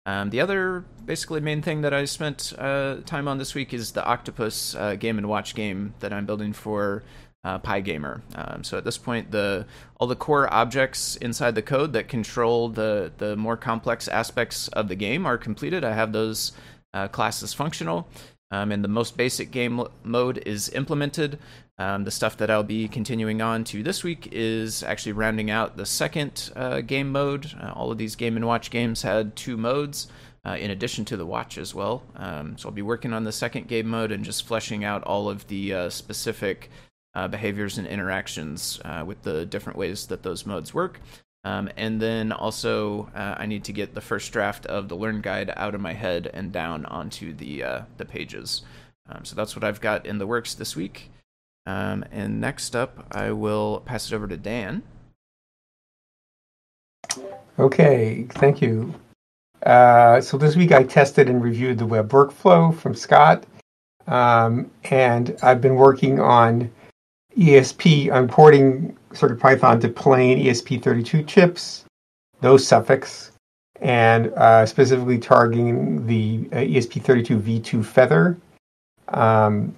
Um, 0.05 0.29
the 0.29 0.39
other 0.39 0.85
basically 1.03 1.41
main 1.41 1.61
thing 1.61 1.81
that 1.81 1.93
I 1.93 2.05
spent 2.05 2.53
uh, 2.57 2.97
time 3.05 3.27
on 3.27 3.37
this 3.37 3.53
week 3.53 3.73
is 3.73 3.91
the 3.91 4.05
Octopus 4.05 4.77
game 4.99 5.17
and 5.17 5.27
watch 5.27 5.55
game 5.55 5.95
that 5.99 6.13
I'm 6.13 6.25
building 6.25 6.53
for 6.53 7.03
uh, 7.45 7.59
Pygamer. 7.59 8.21
Um, 8.33 8.63
so 8.63 8.77
at 8.77 8.83
this 8.83 8.97
point, 8.97 9.31
the 9.31 9.65
all 9.97 10.07
the 10.07 10.15
core 10.15 10.51
objects 10.53 11.15
inside 11.17 11.55
the 11.55 11.61
code 11.61 11.93
that 11.93 12.09
control 12.09 12.67
the 12.69 13.11
the 13.17 13.37
more 13.37 13.55
complex 13.55 14.07
aspects 14.07 14.67
of 14.69 14.87
the 14.87 14.95
game 14.95 15.25
are 15.25 15.37
completed. 15.37 15.85
I 15.85 15.93
have 15.93 16.11
those 16.11 16.53
uh, 16.93 17.07
classes 17.07 17.53
functional, 17.53 18.07
um, 18.51 18.71
and 18.71 18.83
the 18.83 18.89
most 18.89 19.15
basic 19.15 19.51
game 19.51 19.81
mode 20.03 20.39
is 20.45 20.69
implemented. 20.69 21.37
Um, 21.77 22.03
the 22.03 22.11
stuff 22.11 22.37
that 22.37 22.49
I'll 22.49 22.63
be 22.63 22.87
continuing 22.87 23.41
on 23.41 23.63
to 23.65 23.83
this 23.83 24.03
week 24.03 24.29
is 24.31 24.81
actually 24.81 25.11
rounding 25.11 25.51
out 25.51 25.77
the 25.77 25.85
second 25.85 26.51
uh, 26.55 26.81
game 26.81 27.11
mode. 27.11 27.53
Uh, 27.61 27.73
all 27.75 27.91
of 27.91 27.97
these 27.97 28.15
game 28.15 28.37
and 28.37 28.47
watch 28.47 28.71
games 28.71 29.03
had 29.03 29.35
two 29.35 29.55
modes. 29.55 30.07
Uh, 30.47 30.55
in 30.57 30.69
addition 30.69 31.03
to 31.03 31.17
the 31.17 31.25
watch 31.25 31.57
as 31.57 31.73
well. 31.73 32.03
Um, 32.15 32.55
so 32.55 32.69
I'll 32.69 32.75
be 32.75 32.83
working 32.83 33.13
on 33.13 33.23
the 33.23 33.31
second 33.31 33.67
game 33.67 33.87
mode 33.87 34.11
and 34.11 34.23
just 34.23 34.45
fleshing 34.45 34.83
out 34.83 35.01
all 35.01 35.27
of 35.27 35.47
the 35.47 35.73
uh, 35.73 35.89
specific 35.89 36.69
uh, 37.15 37.27
behaviors 37.27 37.77
and 37.77 37.87
interactions 37.87 38.79
uh, 38.85 39.03
with 39.05 39.21
the 39.23 39.45
different 39.45 39.79
ways 39.79 40.05
that 40.07 40.23
those 40.23 40.45
modes 40.45 40.73
work. 40.73 40.99
Um, 41.45 41.69
and 41.77 42.01
then 42.01 42.31
also, 42.31 43.09
uh, 43.15 43.35
I 43.37 43.45
need 43.45 43.63
to 43.65 43.73
get 43.73 43.93
the 43.93 44.01
first 44.01 44.31
draft 44.31 44.65
of 44.65 44.89
the 44.89 44.95
Learn 44.95 45.21
Guide 45.21 45.53
out 45.55 45.75
of 45.75 45.81
my 45.81 45.93
head 45.93 46.29
and 46.33 46.51
down 46.51 46.85
onto 46.87 47.33
the 47.33 47.63
uh, 47.63 47.81
the 47.97 48.05
pages. 48.05 48.63
Um, 49.07 49.23
so 49.23 49.35
that's 49.35 49.55
what 49.55 49.63
I've 49.63 49.79
got 49.79 50.07
in 50.07 50.17
the 50.17 50.25
works 50.25 50.55
this 50.55 50.75
week. 50.75 51.11
Um, 51.67 52.03
and 52.11 52.41
next 52.41 52.75
up, 52.75 53.05
I 53.11 53.31
will 53.31 53.81
pass 53.85 54.11
it 54.11 54.15
over 54.15 54.27
to 54.27 54.37
Dan. 54.37 54.81
Okay, 57.59 58.25
thank 58.31 58.61
you. 58.61 58.93
Uh, 59.63 60.21
so 60.21 60.37
this 60.37 60.55
week 60.55 60.71
I 60.71 60.83
tested 60.83 61.29
and 61.29 61.43
reviewed 61.43 61.77
the 61.77 61.85
web 61.85 62.09
workflow 62.09 62.75
from 62.75 62.95
Scott, 62.95 63.45
um, 64.07 64.69
and 64.83 65.37
I've 65.41 65.61
been 65.61 65.75
working 65.75 66.19
on 66.19 66.71
ESP. 67.37 68.11
I'm 68.11 68.27
porting 68.27 68.95
CircuitPython 69.11 69.81
to 69.81 69.89
plain 69.89 70.39
ESP32 70.39 71.27
chips, 71.27 71.85
no 72.41 72.57
suffix, 72.57 73.31
and 73.81 74.27
uh, 74.33 74.65
specifically 74.65 75.17
targeting 75.17 76.05
the 76.07 76.47
uh, 76.51 76.57
ESP32 76.57 77.41
v2 77.41 77.85
feather. 77.85 78.37
Um, 79.09 79.75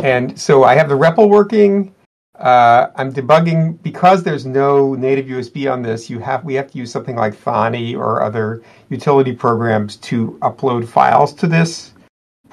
and 0.00 0.38
so 0.38 0.64
I 0.64 0.74
have 0.74 0.88
the 0.88 0.96
REPL 0.96 1.28
working. 1.28 1.94
Uh, 2.38 2.88
I'm 2.96 3.12
debugging 3.12 3.80
because 3.82 4.24
there's 4.24 4.44
no 4.44 4.94
native 4.94 5.26
USB 5.26 5.72
on 5.72 5.82
this. 5.82 6.10
You 6.10 6.18
have 6.18 6.44
we 6.44 6.54
have 6.54 6.70
to 6.72 6.78
use 6.78 6.90
something 6.90 7.14
like 7.14 7.34
Thonny 7.34 7.96
or 7.96 8.22
other 8.22 8.60
utility 8.90 9.32
programs 9.32 9.96
to 9.98 10.36
upload 10.42 10.86
files 10.86 11.32
to 11.34 11.46
this 11.46 11.93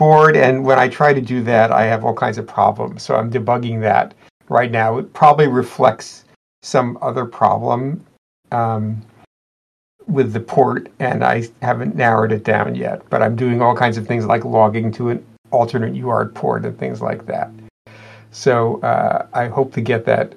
board. 0.01 0.35
And 0.35 0.65
when 0.65 0.79
I 0.79 0.87
try 0.87 1.13
to 1.13 1.21
do 1.21 1.43
that, 1.43 1.71
I 1.71 1.83
have 1.85 2.03
all 2.03 2.15
kinds 2.15 2.39
of 2.39 2.47
problems. 2.47 3.03
So 3.03 3.15
I'm 3.15 3.29
debugging 3.29 3.79
that 3.81 4.15
right 4.49 4.71
now. 4.71 4.97
It 4.97 5.13
probably 5.13 5.45
reflects 5.45 6.25
some 6.63 6.97
other 7.03 7.23
problem 7.23 8.03
um, 8.51 8.99
with 10.07 10.33
the 10.33 10.39
port, 10.39 10.91
and 10.97 11.23
I 11.23 11.43
haven't 11.61 11.95
narrowed 11.95 12.31
it 12.31 12.43
down 12.43 12.73
yet. 12.73 13.07
But 13.11 13.21
I'm 13.21 13.35
doing 13.35 13.61
all 13.61 13.75
kinds 13.75 13.95
of 13.95 14.07
things 14.07 14.25
like 14.25 14.43
logging 14.43 14.91
to 14.93 15.09
an 15.09 15.23
alternate 15.51 15.93
UART 15.93 16.33
port 16.33 16.65
and 16.65 16.75
things 16.79 16.99
like 16.99 17.27
that. 17.27 17.51
So 18.31 18.81
uh, 18.81 19.27
I 19.33 19.49
hope 19.49 19.71
to 19.73 19.81
get 19.81 20.03
that 20.05 20.33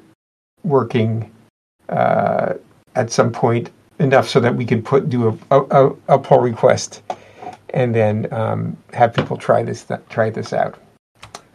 working 0.63 1.33
uh, 1.89 2.53
at 2.97 3.11
some 3.11 3.33
point 3.33 3.71
enough 3.99 4.29
so 4.29 4.41
that 4.41 4.55
we 4.55 4.67
can 4.67 4.83
put 4.83 5.09
do 5.09 5.39
a, 5.51 5.61
a, 5.61 5.91
a 6.09 6.19
pull 6.19 6.41
request 6.41 7.01
and 7.75 7.95
then 7.95 8.33
um, 8.33 8.77
have 8.95 9.13
people 9.13 9.37
try 9.37 9.63
this 9.63 9.87
try 10.09 10.31
this 10.31 10.55
out. 10.55 10.79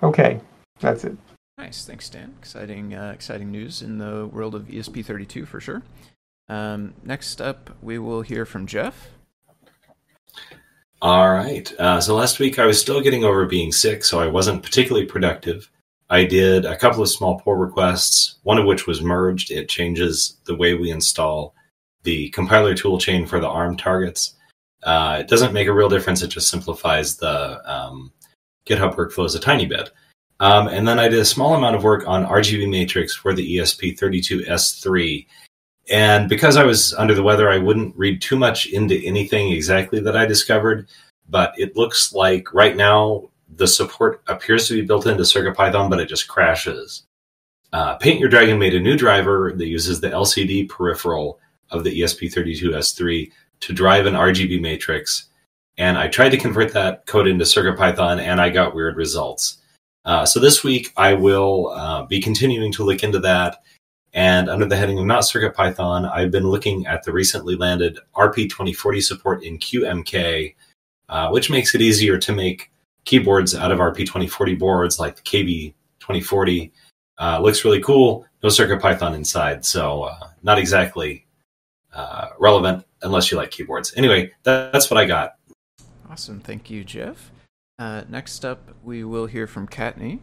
Okay, 0.03 0.39
that's 0.79 1.03
it. 1.03 1.17
Nice, 1.58 1.86
thanks, 1.86 2.10
Dan. 2.10 2.36
Exciting, 2.39 2.93
uh, 2.93 3.12
exciting 3.13 3.51
news 3.51 3.82
in 3.82 3.97
the 3.97 4.27
world 4.27 4.55
of 4.55 4.63
ESP32 4.63 5.47
for 5.47 5.60
sure. 5.60 5.82
Um, 6.47 6.93
next 7.03 7.41
up, 7.41 7.71
we 7.82 7.97
will 7.97 8.21
hear 8.21 8.45
from 8.45 8.65
Jeff. 8.65 9.10
All 11.01 11.32
right. 11.32 11.71
Uh, 11.79 12.01
so 12.01 12.15
last 12.15 12.39
week 12.39 12.60
I 12.60 12.65
was 12.65 12.79
still 12.79 13.01
getting 13.01 13.23
over 13.23 13.45
being 13.45 13.71
sick, 13.71 14.03
so 14.03 14.19
I 14.19 14.27
wasn't 14.27 14.63
particularly 14.63 15.05
productive. 15.05 15.69
I 16.10 16.25
did 16.25 16.65
a 16.65 16.77
couple 16.77 17.03
of 17.03 17.10
small 17.10 17.39
pull 17.39 17.55
requests, 17.55 18.39
one 18.43 18.58
of 18.58 18.65
which 18.65 18.88
was 18.88 19.01
merged. 19.01 19.51
It 19.51 19.69
changes 19.69 20.38
the 20.45 20.55
way 20.55 20.73
we 20.73 20.91
install 20.91 21.53
the 22.03 22.29
compiler 22.29 22.73
toolchain 22.73 23.27
for 23.27 23.39
the 23.39 23.47
ARM 23.47 23.77
targets. 23.77 24.36
Uh, 24.84 25.18
it 25.20 25.28
doesn't 25.28 25.54
make 25.54 25.68
a 25.68 25.74
real 25.74 25.89
difference. 25.89 26.22
It 26.22 26.30
just 26.30 26.50
simplifies 26.50 27.18
the 27.18 27.62
um, 27.72 28.12
GitHub 28.65 28.96
workflows 28.96 29.36
a 29.36 29.39
tiny 29.39 29.65
bit. 29.65 29.92
Um, 30.39 30.68
and 30.68 30.88
then 30.88 31.00
I 31.00 31.10
did 31.10 31.20
a 31.20 31.26
small 31.26 31.56
amount 31.56 31.76
of 31.76 31.84
work 31.84 32.08
on 32.08 32.26
RGB 32.26 32.70
matrix 32.70 33.13
for 33.13 33.34
the 33.34 33.58
ESP32S3. 33.58 35.28
And 35.92 36.30
because 36.30 36.56
I 36.56 36.63
was 36.63 36.94
under 36.94 37.13
the 37.13 37.24
weather, 37.24 37.50
I 37.50 37.58
wouldn't 37.58 37.96
read 37.98 38.22
too 38.22 38.38
much 38.38 38.68
into 38.68 39.04
anything 39.06 39.52
exactly 39.52 40.00
that 40.02 40.15
I 40.15 40.26
discovered. 40.26 40.88
But 41.28 41.54
it 41.58 41.76
looks 41.76 42.13
like 42.13 42.54
right 42.54 42.76
now 42.76 43.30
the 43.56 43.68
support 43.68 44.22
appears 44.28 44.68
to 44.68 44.76
be 44.76 44.86
built 44.86 45.08
into 45.08 45.24
CircuitPython, 45.24 45.89
but 45.89 46.00
it 46.00 46.08
just 46.08 46.28
crashes. 46.28 47.04
Uh, 47.74 47.96
Paint 47.98 48.20
Your 48.20 48.30
Dragon 48.30 48.58
made 48.58 48.76
a 48.76 48.80
new 48.80 48.98
driver 48.98 49.54
that 49.56 49.68
uses 49.68 50.00
the 50.00 50.10
LCD 50.10 50.70
peripheral 50.70 51.39
of 51.70 51.84
the 51.84 52.02
ESP32S3 52.02 53.32
to 53.62 53.74
drive 53.74 54.06
an 54.06 54.13
RGB 54.13 54.62
matrix. 54.62 55.26
And 55.78 55.98
I 55.98 56.08
tried 56.08 56.30
to 56.30 56.38
convert 56.38 56.74
that 56.74 57.06
code 57.06 57.28
into 57.28 57.45
CircuitPython 57.45 58.19
and 58.19 58.41
I 58.41 58.50
got 58.50 58.76
weird 58.76 58.98
results. 58.98 59.60
Uh, 60.06 60.26
so 60.26 60.39
this 60.39 60.63
week 60.63 60.91
I 60.98 61.13
will 61.13 61.69
uh, 61.69 62.04
be 62.04 62.22
continuing 62.22 62.72
to 62.74 62.84
look 62.84 63.04
into 63.04 63.19
that. 63.19 63.62
And 64.13 64.50
under 64.50 64.65
the 64.65 64.76
heading 64.76 64.98
of 64.98 65.06
not 65.06 65.24
CircuitPython, 65.24 66.12
I've 66.12 66.32
been 66.32 66.48
looking 66.48 66.86
at 66.88 67.04
the 67.04 67.12
recently 67.12 67.56
landed 67.56 68.00
RP2040 68.15 69.04
support 69.04 69.43
in 69.43 69.60
QMK, 69.60 70.56
uh, 71.10 71.30
which 71.30 71.50
makes 71.50 71.76
it 71.76 71.82
easier 71.82 72.17
to 72.17 72.34
make 72.34 72.72
keyboards 73.06 73.56
out 73.56 73.72
of 73.72 73.80
RP2040 73.80 74.58
boards 74.58 75.00
like 75.00 75.15
the 75.15 75.74
KB2040. 76.02 76.72
Uh, 77.19 77.39
looks 77.39 77.63
really 77.63 77.82
cool. 77.82 78.26
No 78.41 78.50
CircuitPython 78.50 79.13
inside, 79.13 79.63
so 79.65 80.04
uh, 80.04 80.30
not 80.43 80.58
exactly 80.58 81.26
uh, 81.93 82.30
relevant 82.39 82.86
unless 83.01 83.31
you 83.31 83.38
like 83.38 83.51
keyboards. 83.51 83.93
Anyway, 83.95 84.31
that, 84.43 84.71
that's 84.71 84.89
what 84.89 84.97
I 84.97 85.05
got. 85.05 85.35
Awesome. 86.09 86.39
Thank 86.39 86.69
you, 86.69 86.83
Jeff. 86.83 87.31
Uh, 87.77 88.03
next 88.09 88.43
up, 88.43 88.73
we 88.83 89.03
will 89.03 89.25
hear 89.25 89.47
from 89.47 89.67
Kattni. 89.67 90.19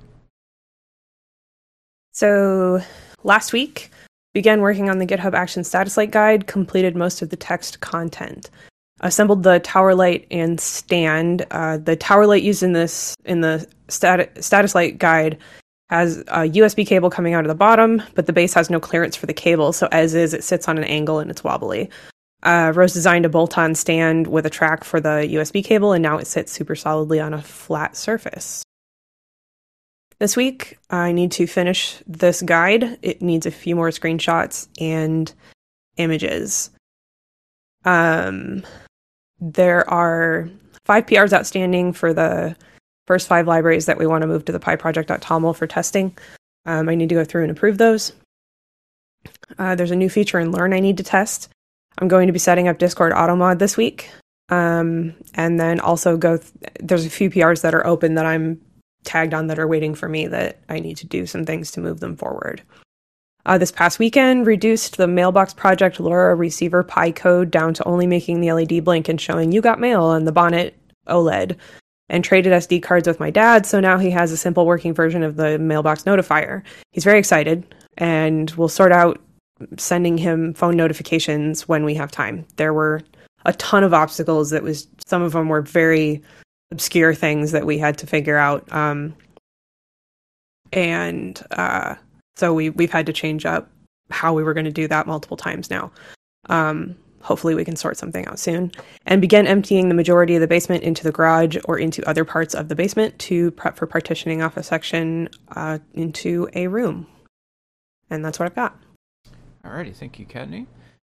So 2.13 2.81
last 3.23 3.53
week, 3.53 3.91
began 4.35 4.61
working 4.61 4.91
on 4.91 4.99
the 4.99 5.07
GitHub 5.07 5.35
Action 5.35 5.65
Status 5.65 5.97
Light 5.97 6.11
guide, 6.11 6.47
completed 6.47 6.97
most 6.97 7.23
of 7.23 7.31
the 7.31 7.37
text 7.37 7.81
content 7.81 8.51
assembled 9.01 9.43
the 9.43 9.61
tower 9.61 9.95
light 9.95 10.27
and 10.31 10.61
stand. 10.61 11.47
Uh, 11.51 11.79
the 11.79 11.97
tower 11.97 12.27
light 12.27 12.43
used 12.43 12.63
in 12.63 12.73
this 12.73 13.15
in 13.25 13.41
the 13.41 13.67
stat- 13.89 14.43
status 14.43 14.75
light 14.75 14.99
guide 14.99 15.39
has 15.91 16.19
a 16.29 16.49
USB 16.51 16.87
cable 16.87 17.11
coming 17.11 17.35
out 17.35 17.45
of 17.45 17.49
the 17.49 17.55
bottom, 17.55 18.03
but 18.15 18.27
the 18.27 18.33
base 18.33 18.53
has 18.55 18.71
no 18.71 18.81
clearance 18.81 19.15
for 19.15 19.27
the 19.27 19.35
cable. 19.35 19.73
So 19.73 19.89
as 19.93 20.15
is, 20.15 20.35
it 20.35 20.43
sits 20.43 20.69
on 20.69 20.79
an 20.79 20.85
angle 20.85 21.21
and 21.21 21.31
it's 21.31 21.45
wobbly. 21.45 21.89
Uh, 22.43 22.73
Rose 22.75 22.93
designed 22.93 23.25
a 23.25 23.29
bolt-on 23.29 23.75
stand 23.75 24.27
with 24.27 24.47
a 24.47 24.51
track 24.51 24.85
for 24.85 25.01
the 25.01 25.29
USB 25.33 25.65
cable, 25.65 25.93
and 25.93 26.03
now 26.03 26.19
it 26.19 26.27
sits 26.27 26.53
super 26.53 26.75
solidly 26.75 27.19
on 27.19 27.35
a 27.35 27.43
flat 27.43 27.97
surface. 27.97 28.63
This 30.19 30.37
week, 30.37 30.79
I 30.89 31.13
need 31.13 31.33
to 31.33 31.47
finish 31.47 31.97
this 32.07 32.41
guide. 32.43 32.99
It 33.03 33.21
needs 33.21 33.45
a 33.47 33.51
few 33.51 33.77
more 33.77 33.91
screenshots 33.91 34.69
and 34.81 35.31
images. 35.99 36.71
Um, 37.85 38.65
there 39.41 39.89
are 39.91 40.49
five 40.85 41.07
PRs 41.07 41.33
outstanding 41.33 41.93
for 41.93 42.15
the 42.15 42.57
first 43.07 43.29
five 43.29 43.47
libraries 43.47 43.87
that 43.87 43.99
we 43.99 44.07
want 44.07 44.23
to 44.23 44.27
move 44.27 44.45
to 44.47 44.53
the 44.53 44.61
PyProject.toml 44.61 45.55
for 45.55 45.67
testing. 45.67 46.17
Um, 46.65 46.89
I 46.89 46.95
need 46.95 47.11
to 47.11 47.15
go 47.15 47.25
through 47.25 47.43
and 47.43 47.53
approve 47.53 47.79
those. 47.79 48.13
Uh, 49.59 49.75
there's 49.75 49.91
a 49.91 49.97
new 49.97 50.09
feature 50.09 50.39
in 50.39 50.51
Learn 50.51 50.73
I 50.73 50.81
need 50.81 50.97
to 50.97 51.03
test. 51.03 51.49
I'm 51.99 52.09
going 52.09 52.27
to 52.27 52.33
be 52.33 52.39
setting 52.39 52.69
up 52.69 52.79
Discord 52.79 53.13
AutoMod 53.13 53.59
this 53.59 53.77
week. 53.77 54.11
Um, 54.49 55.15
and 55.35 55.59
then 55.59 55.81
also 55.81 56.17
go, 56.17 56.37
th- 56.37 56.53
there's 56.81 57.05
a 57.05 57.11
few 57.11 57.31
PRs 57.31 57.63
that 57.63 57.75
are 57.75 57.87
open 57.87 58.15
that 58.15 58.27
I'm 58.27 58.61
tagged 59.05 59.35
on 59.35 59.49
that 59.49 59.59
are 59.59 59.67
waiting 59.67 59.95
for 59.95 60.09
me 60.09 60.27
that 60.29 60.61
I 60.69 60.79
need 60.79 60.97
to 60.99 61.07
do 61.07 61.27
some 61.27 61.45
things 61.45 61.71
to 61.73 61.81
move 61.81 62.01
them 62.01 62.17
forward. 62.17 62.63
Uh, 63.45 63.59
this 63.59 63.73
past 63.73 63.99
weekend, 63.99 64.47
reduced 64.47 64.97
the 64.97 65.07
mailbox 65.07 65.55
project 65.55 65.99
LoRa 65.99 66.37
receiver 66.37 66.83
Pi 66.83 67.13
code 67.13 67.51
down 67.51 67.75
to 67.75 67.85
only 67.85 68.07
making 68.07 68.41
the 68.41 68.53
LED 68.53 68.85
blink 68.85 69.09
and 69.09 69.21
showing 69.21 69.53
you 69.53 69.61
got 69.61 69.81
mail 69.81 70.03
on 70.03 70.25
the 70.25 70.33
bonnet 70.33 70.77
OLED, 71.07 71.57
and 72.09 72.23
traded 72.23 72.53
SD 72.53 72.83
cards 72.83 73.09
with 73.09 73.21
my 73.21 73.31
dad. 73.31 73.67
So 73.67 73.81
now 73.81 73.99
he 73.99 74.11
has 74.11 74.33
a 74.33 74.37
simple 74.37 74.67
working 74.67 74.95
version 74.95 75.23
of 75.23 75.37
the 75.37 75.59
mailbox 75.59 76.05
notifier. 76.05 76.63
He's 76.93 77.05
very 77.05 77.19
excited, 77.19 77.75
and 77.99 78.51
we'll 78.53 78.69
sort 78.69 78.93
out 78.93 79.21
sending 79.79 80.19
him 80.19 80.55
phone 80.55 80.77
notifications 80.77 81.69
when 81.69 81.85
we 81.85 81.95
have 81.95 82.11
time. 82.11 82.47
There 82.57 82.75
were 82.75 83.03
a 83.45 83.53
ton 83.55 83.85
of 83.85 83.95
obstacles 83.95 84.51
that 84.51 84.63
was 84.63 84.89
some 85.07 85.23
of 85.23 85.33
them 85.33 85.49
were 85.49 85.63
very 85.63 86.23
obscure 86.71 87.15
things 87.15 87.53
that 87.53 87.67
we 87.67 87.79
had 87.79 87.97
to 87.99 88.07
figure 88.07 88.37
out. 88.37 88.71
Um, 88.73 89.15
and 90.73 91.41
uh, 91.53 91.95
so 92.37 92.53
we 92.53 92.71
we've 92.71 92.91
had 92.91 93.07
to 93.07 93.13
change 93.13 93.47
up 93.47 93.71
how 94.11 94.33
we 94.33 94.43
were 94.43 94.55
going 94.55 94.65
to 94.65 94.73
do 94.73 94.89
that 94.89 95.07
multiple 95.07 95.37
times 95.37 95.71
now. 95.71 95.91
Um, 96.49 96.97
hopefully 97.21 97.55
we 97.57 97.65
can 97.65 97.75
sort 97.75 97.97
something 97.97 98.25
out 98.27 98.39
soon 98.39 98.71
and 99.07 99.21
begin 99.21 99.49
emptying 99.49 99.89
the 99.89 99.95
majority 99.95 100.37
of 100.37 100.41
the 100.41 100.47
basement 100.47 100.85
into 100.85 101.03
the 101.03 101.11
garage 101.11 101.57
or 101.65 101.77
into 101.77 102.09
other 102.09 102.25
parts 102.25 102.55
of 102.55 102.69
the 102.69 102.75
basement 102.77 103.19
to 103.19 103.51
prep 103.53 103.77
for 103.77 103.87
partitioning 103.87 104.43
off 104.43 104.57
a 104.57 104.63
section 104.63 105.29
uh, 105.57 105.79
into 105.95 106.49
a 106.55 106.69
room. 106.69 107.07
And 108.11 108.25
that's 108.25 108.39
what 108.39 108.47
I've 108.47 108.55
got. 108.55 108.79
Alrighty, 109.67 109.95
thank 109.95 110.19
you, 110.19 110.27
Kattni. 110.27 110.67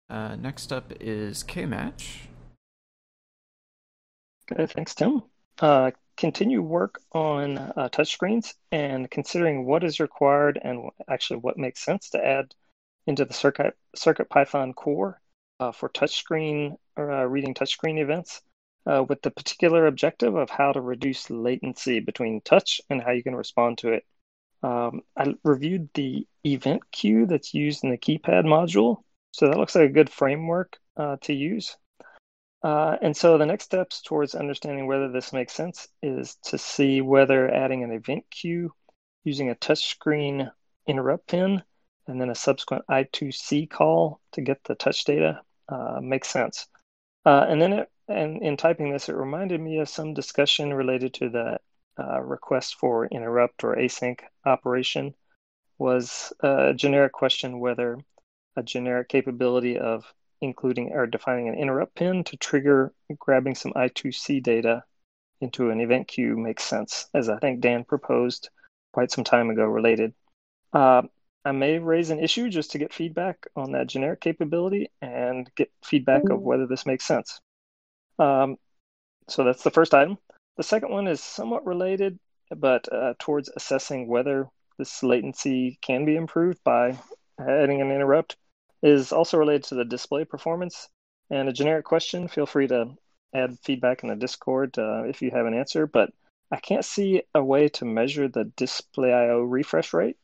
Uh, 0.10 0.36
next 0.36 0.74
up 0.74 0.92
is 1.00 1.44
K 1.44 1.66
Match. 1.66 2.28
Okay, 4.52 4.66
thanks, 4.66 4.96
Tim. 4.96 5.22
Uh, 5.60 5.92
continue 6.18 6.62
work 6.62 7.02
on 7.12 7.58
uh, 7.58 7.90
touchscreens 7.92 8.54
and 8.72 9.10
considering 9.12 9.66
what 9.66 9.84
is 9.84 10.00
required 10.00 10.60
and 10.62 10.90
actually 11.08 11.40
what 11.40 11.58
makes 11.58 11.84
sense 11.84 12.10
to 12.10 12.26
add 12.26 12.54
into 13.06 13.24
the 13.24 13.34
Circuit, 13.34 13.78
Circuit 13.96 14.30
Python 14.30 14.74
core 14.74 15.22
uh, 15.60 15.72
for 15.72 15.90
touchscreen 15.90 16.78
or 16.96 17.12
uh, 17.12 17.24
reading 17.26 17.54
touchscreen 17.54 18.00
events 18.00 18.42
uh, 18.86 19.04
with 19.08 19.22
the 19.22 19.32
particular 19.32 19.88
objective 19.88 20.36
of 20.36 20.50
how 20.50 20.72
to 20.72 20.82
reduce 20.82 21.30
latency 21.30 22.00
between 22.00 22.42
touch 22.42 22.82
and 22.90 23.02
how 23.02 23.12
you 23.12 23.24
can 23.24 23.36
respond 23.36 23.78
to 23.78 23.94
it. 23.94 24.06
Um, 24.62 25.02
I 25.16 25.36
reviewed 25.44 25.90
the 25.94 26.28
event 26.46 26.92
queue 26.92 27.26
that's 27.26 27.54
used 27.54 27.84
in 27.84 27.92
the 27.92 27.98
keypad 27.98 28.46
module 28.46 28.98
So 29.32 29.48
that 29.48 29.58
looks 29.58 29.76
like 29.76 29.90
a 29.90 29.94
good 29.94 30.10
framework 30.10 30.78
uh, 30.98 31.18
to 31.22 31.34
use. 31.34 31.78
Uh, 32.62 32.98
and 33.02 33.16
so 33.16 33.38
the 33.38 33.46
next 33.46 33.66
steps 33.66 34.02
towards 34.02 34.36
understanding 34.36 34.86
whether 34.86 35.10
this 35.10 35.32
makes 35.32 35.54
sense 35.54 35.88
is 36.04 36.36
to 36.44 36.58
see 36.58 37.00
whether 37.00 37.50
adding 37.50 37.84
an 37.84 37.92
event 37.92 38.26
queue 38.30 38.74
using 39.24 39.50
a 39.50 39.56
touchscreen 39.56 40.52
interrupt 40.86 41.28
pin 41.28 41.64
and 42.08 42.20
then 42.20 42.30
a 42.30 42.36
subsequent 42.36 42.84
I2C 42.90 43.70
call 43.70 44.20
to 44.34 44.42
get 44.42 44.64
the 44.66 44.76
touch 44.76 45.06
data 45.06 45.42
uh, 45.70 46.00
makes 46.02 46.28
sense. 46.28 46.68
Uh, 47.26 47.46
and 47.48 47.62
then 47.62 47.74
it, 47.74 47.92
and 48.08 48.42
in 48.42 48.58
typing 48.58 48.92
this, 48.92 49.08
it 49.08 49.16
reminded 49.16 49.62
me 49.62 49.80
of 49.80 49.88
some 49.88 50.14
discussion 50.14 50.74
related 50.74 51.14
to 51.16 51.30
the 51.30 51.60
uh, 52.00 52.22
request 52.22 52.76
for 52.76 53.08
interrupt 53.08 53.64
or 53.64 53.76
async 53.76 54.20
operation 54.46 55.14
was 55.78 56.34
a 56.42 56.74
generic 56.74 57.12
question 57.12 57.60
whether 57.60 57.98
a 58.56 58.64
generic 58.64 59.10
capability 59.10 59.78
of 59.78 60.06
including 60.42 60.92
or 60.94 61.06
defining 61.06 61.50
an 61.50 61.56
interrupt 61.56 61.96
pin 61.96 62.24
to 62.24 62.38
trigger 62.38 62.94
grabbing 63.18 63.56
some 63.56 63.74
I2C 63.74 64.42
data 64.42 64.84
into 65.42 65.70
an 65.70 65.80
event 65.80 66.08
queue 66.08 66.38
makes 66.38 66.64
sense, 66.64 67.08
as 67.14 67.30
I 67.30 67.38
think 67.40 67.62
Dan 67.62 67.84
proposed 67.84 68.50
quite 68.94 69.12
some 69.12 69.24
time 69.24 69.50
ago 69.50 69.66
related. 69.66 70.14
Uh, 70.74 71.04
I 71.46 71.52
may 71.52 71.80
raise 71.80 72.10
an 72.10 72.20
issue 72.20 72.50
just 72.50 72.72
to 72.72 72.78
get 72.78 72.94
feedback 72.94 73.48
on 73.56 73.72
that 73.72 73.88
generic 73.88 74.20
capability 74.20 74.92
and 75.02 75.50
get 75.56 75.72
feedback 75.84 76.30
of 76.30 76.42
whether 76.42 76.68
this 76.68 76.86
makes 76.86 77.06
sense. 77.06 77.40
Um, 78.18 78.58
so 79.30 79.46
that's 79.46 79.64
the 79.64 79.72
first 79.72 79.94
item. 79.94 80.18
The 80.60 80.64
second 80.64 80.92
one 80.92 81.08
is 81.08 81.24
somewhat 81.24 81.66
related, 81.66 82.20
but 82.54 82.92
uh, 82.92 83.14
towards 83.18 83.50
assessing 83.56 84.10
whether 84.10 84.50
this 84.78 85.02
latency 85.02 85.80
can 85.82 86.04
be 86.04 86.18
improved 86.18 86.62
by 86.66 86.98
adding 87.40 87.80
an 87.80 87.92
interrupt 87.92 88.36
is 88.84 89.14
also 89.14 89.38
related 89.38 89.64
to 89.70 89.76
the 89.76 89.86
display 89.86 90.26
performance. 90.26 90.90
And 91.30 91.48
a 91.48 91.54
generic 91.54 91.86
question, 91.86 92.28
feel 92.28 92.46
free 92.46 92.68
to 92.68 92.98
add 93.34 93.58
feedback 93.64 94.04
in 94.04 94.10
the 94.10 94.18
Discord 94.18 94.78
uh, 94.78 95.04
if 95.04 95.22
you 95.22 95.32
have 95.32 95.46
an 95.46 95.54
answer, 95.54 95.88
but 95.88 96.12
I 96.52 96.58
can't 96.58 96.84
see 96.84 97.24
a 97.34 97.42
way 97.42 97.70
to 97.70 97.86
measure 97.86 98.28
the 98.28 98.44
display 98.58 99.14
IO 99.14 99.40
refresh 99.44 99.94
rate. 99.94 100.18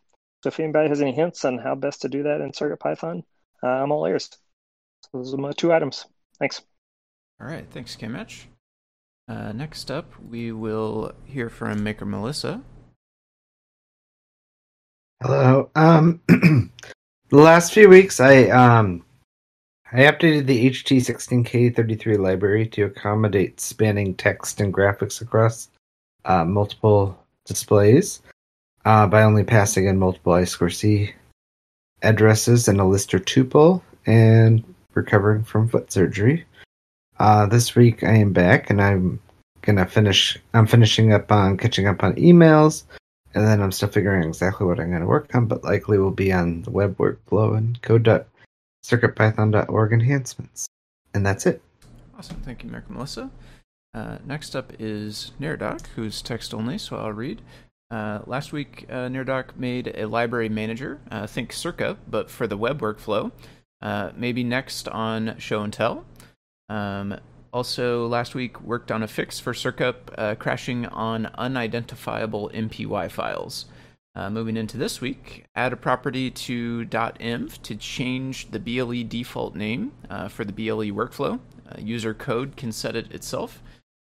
So 0.44 0.50
if 0.50 0.60
anybody 0.60 0.90
has 0.90 1.02
any 1.02 1.14
hints 1.14 1.46
on 1.46 1.60
how 1.60 1.76
best 1.76 2.02
to 2.02 2.10
do 2.10 2.24
that 2.24 2.42
in 2.42 2.52
CircuitPython, 2.52 3.24
uh, 3.64 3.68
I'm 3.68 3.94
all 3.94 4.06
ears. 4.06 4.30
So 5.00 5.10
those 5.14 5.34
are 5.34 5.38
my 5.38 5.54
two 5.54 5.72
items. 5.72 6.06
Thanks. 6.40 6.62
All 7.40 7.48
right, 7.48 7.66
thanks, 7.72 7.96
Kimich. 7.96 8.48
Uh, 9.28 9.52
next 9.54 9.90
up, 9.90 10.14
we 10.30 10.52
will 10.52 11.12
hear 11.26 11.50
from 11.50 11.84
Maker 11.84 12.06
Melissa. 12.06 12.62
Hello. 15.22 15.70
Um, 15.76 16.22
the 16.28 16.70
last 17.32 17.74
few 17.74 17.90
weeks, 17.90 18.20
I 18.20 18.44
um, 18.50 19.04
I 19.92 20.02
updated 20.02 20.46
the 20.46 20.70
HT16K33 20.70 22.20
library 22.20 22.68
to 22.68 22.84
accommodate 22.84 23.60
spanning 23.60 24.14
text 24.14 24.62
and 24.62 24.74
graphics 24.74 25.22
across 25.22 25.70
uh, 26.26 26.46
multiple 26.46 27.18
displays 27.46 28.22
uh, 28.84 29.08
by 29.08 29.24
only 29.24 29.44
passing 29.44 29.88
in 29.88 29.98
multiple 29.98 30.34
I2C 30.34 31.14
addresses 32.04 32.68
and 32.68 32.80
a 32.80 32.86
lister 32.86 33.20
tuple 33.20 33.82
and 34.06 34.64
recovering 34.94 35.44
from 35.44 35.68
foot 35.68 35.92
surgery. 35.92 36.46
Uh, 37.18 37.46
this 37.46 37.76
week 37.76 38.04
I 38.04 38.14
am 38.16 38.34
back 38.34 38.70
and 38.70 38.82
I'm 38.82 39.20
gonna 39.62 39.86
finish. 39.86 40.38
I'm 40.54 40.68
finishing 40.68 41.14
up 41.14 41.32
on 41.32 41.58
catching 41.58 41.88
up 41.88 42.04
on 42.04 42.14
emails, 42.16 42.84
and 43.34 43.46
then 43.46 43.62
I'm 43.62 43.72
still 43.72 43.90
figuring 43.90 44.24
out 44.24 44.28
exactly 44.28 44.68
what 44.68 44.80
I'm 44.80 44.92
gonna 44.92 45.08
work 45.08 45.34
on. 45.34 45.46
But 45.46 45.64
likely 45.64 45.98
will 45.98 46.12
be 46.12 46.32
on 46.32 46.62
the 46.64 46.72
web 46.72 46.98
workflow 46.98 47.58
and 47.58 47.82
code. 47.82 48.06
code.circuitpython.org 48.06 49.94
enhancements, 49.94 50.68
and 51.14 51.26
that's 51.26 51.46
it. 51.46 51.62
Awesome, 52.18 52.42
thank 52.42 52.64
you, 52.64 52.70
Maker 52.70 52.86
Melissa. 52.90 53.30
Uh, 53.94 54.18
next 54.26 54.56
up 54.56 54.74
is 54.78 55.32
Neradoc, 55.40 55.88
who's 55.96 56.22
text 56.22 56.54
only, 56.54 56.78
so 56.78 56.98
I'll 56.98 57.14
read. 57.14 57.42
Uh, 57.90 58.20
last 58.26 58.52
week, 58.52 58.86
uh, 58.90 59.08
Neradoc 59.08 59.56
made 59.56 59.94
a 59.96 60.06
library 60.06 60.50
manager, 60.50 61.00
uh, 61.10 61.28
think 61.28 61.54
Circup, 61.54 61.98
but 62.08 62.30
for 62.30 62.46
the 62.46 62.58
web 62.58 62.82
workflow. 62.82 63.32
Uh, 63.82 64.12
maybe 64.16 64.44
next 64.44 64.88
on 64.90 65.38
Show 65.38 65.62
and 65.62 65.72
Tell. 65.72 66.06
Um, 66.70 67.20
also, 67.54 68.08
last 68.08 68.36
week 68.36 68.60
worked 68.62 68.92
on 68.92 69.02
a 69.02 69.08
fix 69.08 69.40
for 69.40 69.54
Circup 69.54 70.14
uh, 70.18 70.36
crashing 70.36 70.86
on 70.88 71.28
unidentifiable 71.38 72.52
MPY 72.54 73.10
files. 73.10 73.66
Uh, 74.14 74.30
moving 74.30 74.56
into 74.56 74.78
this 74.78 75.02
week, 75.02 75.46
add 75.56 75.74
a 75.74 75.78
property 75.78 76.32
to 76.32 76.86
.env 76.86 77.62
to 77.62 77.76
change 77.76 78.52
the 78.52 78.60
BLE 78.60 79.04
default 79.04 79.56
name 79.56 79.92
uh, 80.10 80.28
for 80.28 80.46
the 80.46 80.54
BLE 80.54 80.92
workflow. 80.92 81.40
Uh, 81.70 81.80
user 81.80 82.14
code 82.14 82.56
can 82.56 82.72
set 82.72 82.96
it 82.96 83.12
itself, 83.12 83.62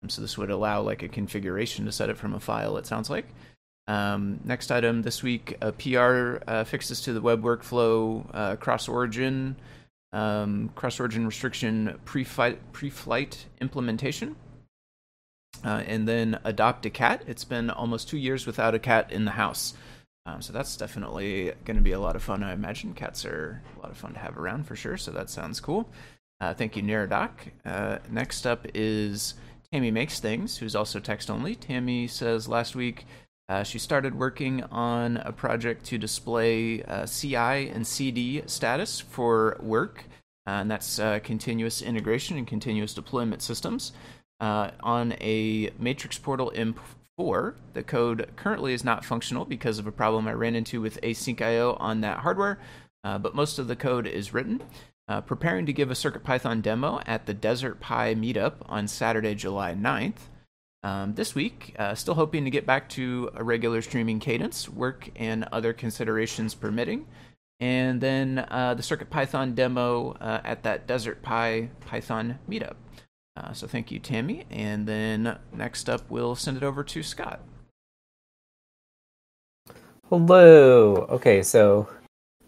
so 0.08 0.22
this 0.22 0.38
would 0.38 0.50
allow 0.50 0.82
like 0.82 1.04
a 1.04 1.08
configuration 1.08 1.86
to 1.86 1.92
set 1.92 2.10
it 2.10 2.18
from 2.18 2.34
a 2.34 2.40
file. 2.40 2.78
It 2.78 2.88
sounds 2.88 3.10
like. 3.10 3.26
Um, 3.88 4.40
next 4.44 4.72
item 4.72 5.02
this 5.02 5.22
week, 5.22 5.58
a 5.62 5.72
PR 5.72 6.44
uh, 6.48 6.64
fixes 6.64 7.02
to 7.02 7.14
the 7.14 7.22
web 7.22 7.44
workflow 7.44 8.26
uh, 8.34 8.56
cross 8.56 8.88
origin 8.88 9.56
um, 10.14 10.72
cross 10.76 11.00
origin 11.00 11.26
restriction 11.26 12.00
pre-flight, 12.06 13.46
implementation. 13.60 14.36
Uh, 15.64 15.84
and 15.86 16.08
then 16.08 16.40
adopt 16.44 16.86
a 16.86 16.90
cat. 16.90 17.24
It's 17.28 17.44
been 17.44 17.70
almost 17.70 18.10
two 18.10 18.18
years 18.18 18.48
without 18.48 18.74
a 18.74 18.80
cat 18.80 19.12
in 19.12 19.26
the 19.26 19.32
house. 19.32 19.76
Um, 20.26 20.42
so 20.42 20.54
that's 20.54 20.78
definitely 20.78 21.52
going 21.66 21.78
to 21.78 21.84
be 21.84 21.92
a 21.92 22.00
lot 22.00 22.16
of 22.16 22.24
fun. 22.24 22.44
I 22.44 22.54
imagine 22.54 22.94
cats 22.94 23.26
are 23.26 23.62
a 23.78 23.80
lot 23.80 23.92
of 23.92 23.98
fun 23.98 24.14
to 24.14 24.20
have 24.20 24.38
around 24.38 24.66
for 24.66 24.76
sure. 24.76 24.98
So 24.98 25.12
that 25.12 25.30
sounds 25.30 25.60
cool. 25.60 25.90
Uh, 26.40 26.54
thank 26.54 26.76
you, 26.76 26.82
Neradoc. 26.82 27.32
Uh, 27.66 28.00
next 28.10 28.48
up 28.48 28.66
is 28.74 29.36
Tammy 29.72 29.92
Makes 29.92 30.20
Things, 30.20 30.58
who's 30.58 30.76
also 30.76 31.00
text 31.00 31.30
only. 31.30 31.56
Tammy 31.56 32.08
says 32.08 32.48
last 32.48 32.76
week 32.76 33.06
uh, 33.52 33.64
she 33.64 33.78
started 33.78 34.18
working 34.18 34.64
on 34.72 35.18
a 35.18 35.34
project 35.34 35.84
to 35.84 35.98
display 35.98 36.82
uh, 36.84 37.06
CI 37.06 37.68
and 37.68 37.86
CD 37.86 38.42
status 38.46 39.02
for 39.02 39.58
work, 39.60 40.06
uh, 40.48 40.52
and 40.52 40.72
that's 40.72 41.00
uh, 41.00 41.20
continuous 41.22 41.82
integration 41.82 42.38
and 42.38 42.48
continuous 42.48 42.94
deployment 42.94 43.42
systems. 43.42 43.92
Uh, 44.40 44.72
on 44.84 45.16
a 45.20 45.70
Matrix 45.78 46.18
Portal 46.18 46.54
M4, 46.56 47.56
the 47.74 47.84
code 47.84 48.30
currently 48.38 48.74
is 48.74 48.86
not 48.86 49.04
functional 49.04 49.44
because 49.44 49.80
of 49.80 49.86
a 49.86 49.92
problem 49.92 50.30
I 50.30 50.34
ran 50.34 50.56
into 50.56 50.80
with 50.80 51.02
asyncio 51.02 51.76
on 51.78 52.00
that 52.00 52.20
hardware, 52.20 52.58
but 53.04 53.36
most 53.36 53.60
of 53.60 53.68
the 53.68 53.76
code 53.76 54.08
is 54.08 54.34
written. 54.34 54.62
preparing 55.28 55.66
to 55.66 55.74
give 55.74 55.92
a 55.92 55.94
CircuitPython 55.94 56.62
demo 56.62 57.02
at 57.06 57.26
the 57.26 57.34
Desert 57.34 57.82
Pi 57.82 58.16
meetup 58.16 58.54
on 58.68 58.88
Saturday, 58.88 59.36
July 59.36 59.74
9th. 59.74 60.31
Um, 60.84 61.14
this 61.14 61.36
week, 61.36 61.76
uh, 61.78 61.94
still 61.94 62.16
hoping 62.16 62.44
to 62.46 62.50
get 62.50 62.66
back 62.66 62.90
to 62.90 63.30
a 63.36 63.44
regular 63.44 63.82
streaming 63.84 64.20
cadence, 64.20 64.68
work 64.68 65.10
and 65.16 65.48
other 65.52 65.74
considerations 65.74 66.56
permitting. 66.56 67.06
And 67.60 68.02
then 68.02 68.40
uh, 68.50 68.74
the 68.74 68.82
Circuit 68.82 69.12
Python 69.12 69.54
demo 69.54 70.14
uh, 70.14 70.42
at 70.44 70.64
that 70.64 70.88
Desert 70.88 71.22
Pi 71.22 71.70
Python 71.82 72.40
meetup. 72.50 72.76
Uh, 73.38 73.54
so 73.54 73.68
thank 73.68 73.92
you, 73.92 74.00
Tammy. 74.00 74.46
And 74.50 74.88
then 74.88 75.38
next 75.54 75.88
up, 75.88 76.10
we'll 76.10 76.36
send 76.36 76.58
it 76.58 76.64
over 76.64 76.84
to 76.84 77.04
Scott. 77.04 77.42
Hello. 80.10 81.08
Okay, 81.10 81.44
so 81.44 81.88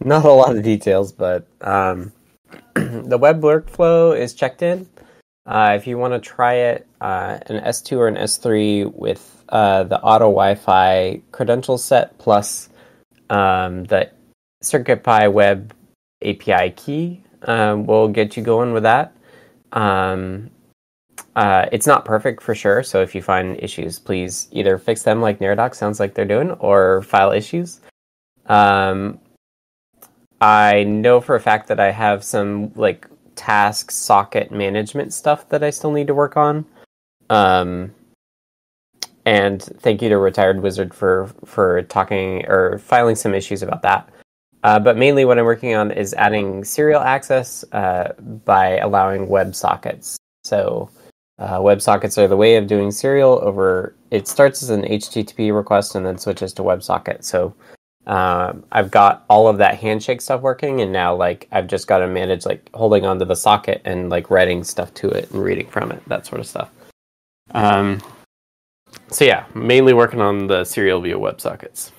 not 0.04 0.26
a 0.26 0.32
lot 0.32 0.58
of 0.58 0.64
details, 0.64 1.12
but 1.12 1.48
um, 1.62 2.12
the 2.74 3.18
web 3.18 3.42
workflow 3.42 4.18
is 4.18 4.34
checked 4.34 4.64
in. 4.64 4.88
Uh, 5.46 5.74
if 5.76 5.86
you 5.88 5.98
want 5.98 6.14
to 6.14 6.20
try 6.20 6.54
it, 6.54 6.88
uh, 7.02 7.38
an 7.48 7.62
S2 7.64 7.98
or 7.98 8.08
an 8.08 8.16
S3 8.16 8.94
with 8.94 9.44
uh, 9.50 9.84
the 9.84 10.00
auto 10.00 10.26
Wi-Fi 10.26 11.22
credential 11.32 11.78
set 11.78 12.18
plus 12.18 12.70
um, 13.30 13.84
the 13.86 14.10
CircuitPy 14.64 15.32
Web 15.32 15.74
API 16.24 16.72
key 16.72 17.22
um, 17.44 17.86
will 17.86 18.08
get 18.08 18.38
you 18.38 18.44
going 18.44 18.72
with 18.72 18.84
that. 18.84 19.14
Um, 19.74 20.50
uh, 21.36 21.66
it's 21.72 21.88
not 21.88 22.06
perfect 22.06 22.42
for 22.42 22.56
sure, 22.56 22.84
so 22.84 23.02
if 23.02 23.14
you 23.14 23.22
find 23.22 23.60
issues, 23.62 24.00
please 24.00 24.48
either 24.52 24.78
fix 24.78 25.04
them 25.04 25.22
like 25.22 25.40
Neradoc 25.40 25.76
sounds 25.76 26.00
like 26.00 26.14
they're 26.14 26.26
doing, 26.26 26.52
or 26.52 27.02
file 27.02 27.32
issues. 27.32 27.82
Um, 28.46 29.20
I 30.40 30.84
know 30.84 31.22
for 31.22 31.36
a 31.36 31.40
fact 31.40 31.68
that 31.68 31.80
I 31.80 31.92
have 31.92 32.24
some 32.24 32.72
like 32.76 33.08
task 33.36 33.92
socket 33.92 34.52
management 34.52 35.14
stuff 35.14 35.48
that 35.50 35.64
I 35.64 35.70
still 35.70 35.92
need 35.92 36.08
to 36.08 36.14
work 36.14 36.38
on. 36.38 36.66
Um, 37.30 37.94
and 39.26 39.62
thank 39.62 40.02
you 40.02 40.10
to 40.10 40.18
Retired 40.18 40.62
Wizard 40.62 40.94
for 40.94 41.30
for 41.46 41.84
talking 41.84 42.46
or 42.48 42.78
filing 42.80 43.16
some 43.16 43.34
issues 43.34 43.62
about 43.62 43.82
that. 43.84 44.10
Uh, 44.64 44.80
but 44.80 44.98
mainly, 44.98 45.26
what 45.26 45.38
I'm 45.38 45.46
working 45.46 45.76
on 45.76 45.92
is 45.92 46.14
adding 46.14 46.64
serial 46.64 47.02
access 47.02 47.66
uh, 47.74 48.14
by 48.46 48.78
allowing 48.78 49.28
WebSockets. 49.28 50.16
So, 50.46 50.90
uh, 51.38 51.60
WebSockets 51.60 52.18
are 52.18 52.30
the 52.30 52.38
way 52.38 52.56
of 52.56 52.68
doing 52.68 52.92
serial 52.92 53.40
over. 53.44 53.94
It 54.12 54.28
starts 54.28 54.64
as 54.64 54.70
an 54.70 54.84
HTTP 54.84 55.54
request 55.54 55.96
and 55.96 56.06
then 56.06 56.18
switches 56.18 56.54
to 56.54 56.62
WebSocket. 56.62 57.26
So, 57.26 57.54
um, 58.06 58.66
I've 58.72 58.92
got 58.92 59.24
all 59.30 59.48
of 59.48 59.58
that 59.60 59.78
handshake 59.80 60.22
stuff 60.22 60.42
working, 60.42 60.82
and 60.82 60.92
now 60.92 61.16
like 61.16 61.48
I've 61.52 61.68
just 61.68 61.88
got 61.88 62.00
to 62.00 62.08
manage 62.08 62.46
like 62.46 62.70
holding 62.74 63.06
onto 63.06 63.26
the 63.26 63.36
socket 63.36 63.82
and 63.86 64.10
like 64.10 64.30
writing 64.30 64.64
stuff 64.64 64.94
to 64.96 65.10
it 65.10 65.32
and 65.32 65.42
reading 65.42 65.68
from 65.68 65.92
it, 65.92 66.04
that 66.08 66.26
sort 66.26 66.42
of 66.42 66.48
stuff. 66.48 66.70
Um, 67.52 68.02
so 69.10 69.26
yeah, 69.26 69.46
mainly 69.54 69.94
working 69.94 70.22
on 70.22 70.48
the 70.48 70.64
serial 70.66 71.00
via 71.02 71.16
WebSockets. 71.16 71.92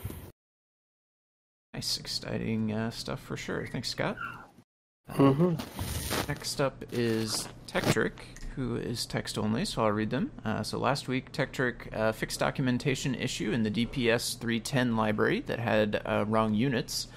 Nice, 1.73 1.99
exciting 1.99 2.73
uh, 2.73 2.90
stuff 2.90 3.21
for 3.21 3.37
sure. 3.37 3.67
Thanks, 3.67 3.88
Scott. 3.88 4.17
Mm-hmm. 5.12 6.29
Next 6.29 6.61
up 6.61 6.85
is 6.93 7.49
Tekktrik, 7.67 8.12
who 8.57 8.77
is 8.77 9.07
text 9.07 9.38
only, 9.38 9.64
so 9.64 9.85
I'll 9.85 9.93
read 9.93 10.11
them. 10.11 10.31
Uh, 10.45 10.62
so 10.62 10.79
last 10.79 11.09
week, 11.09 11.33
Tekktrik 11.33 11.95
uh, 11.97 12.12
fixed 12.12 12.40
documentation 12.40 13.14
issue 13.14 13.53
in 13.53 13.62
the 13.62 13.71
DPS 13.71 14.38
310 14.38 14.97
library 14.97 15.40
that 15.43 15.59
had 15.59 16.03
uh, 16.05 16.25
wrong 16.27 16.55
units. 16.55 17.09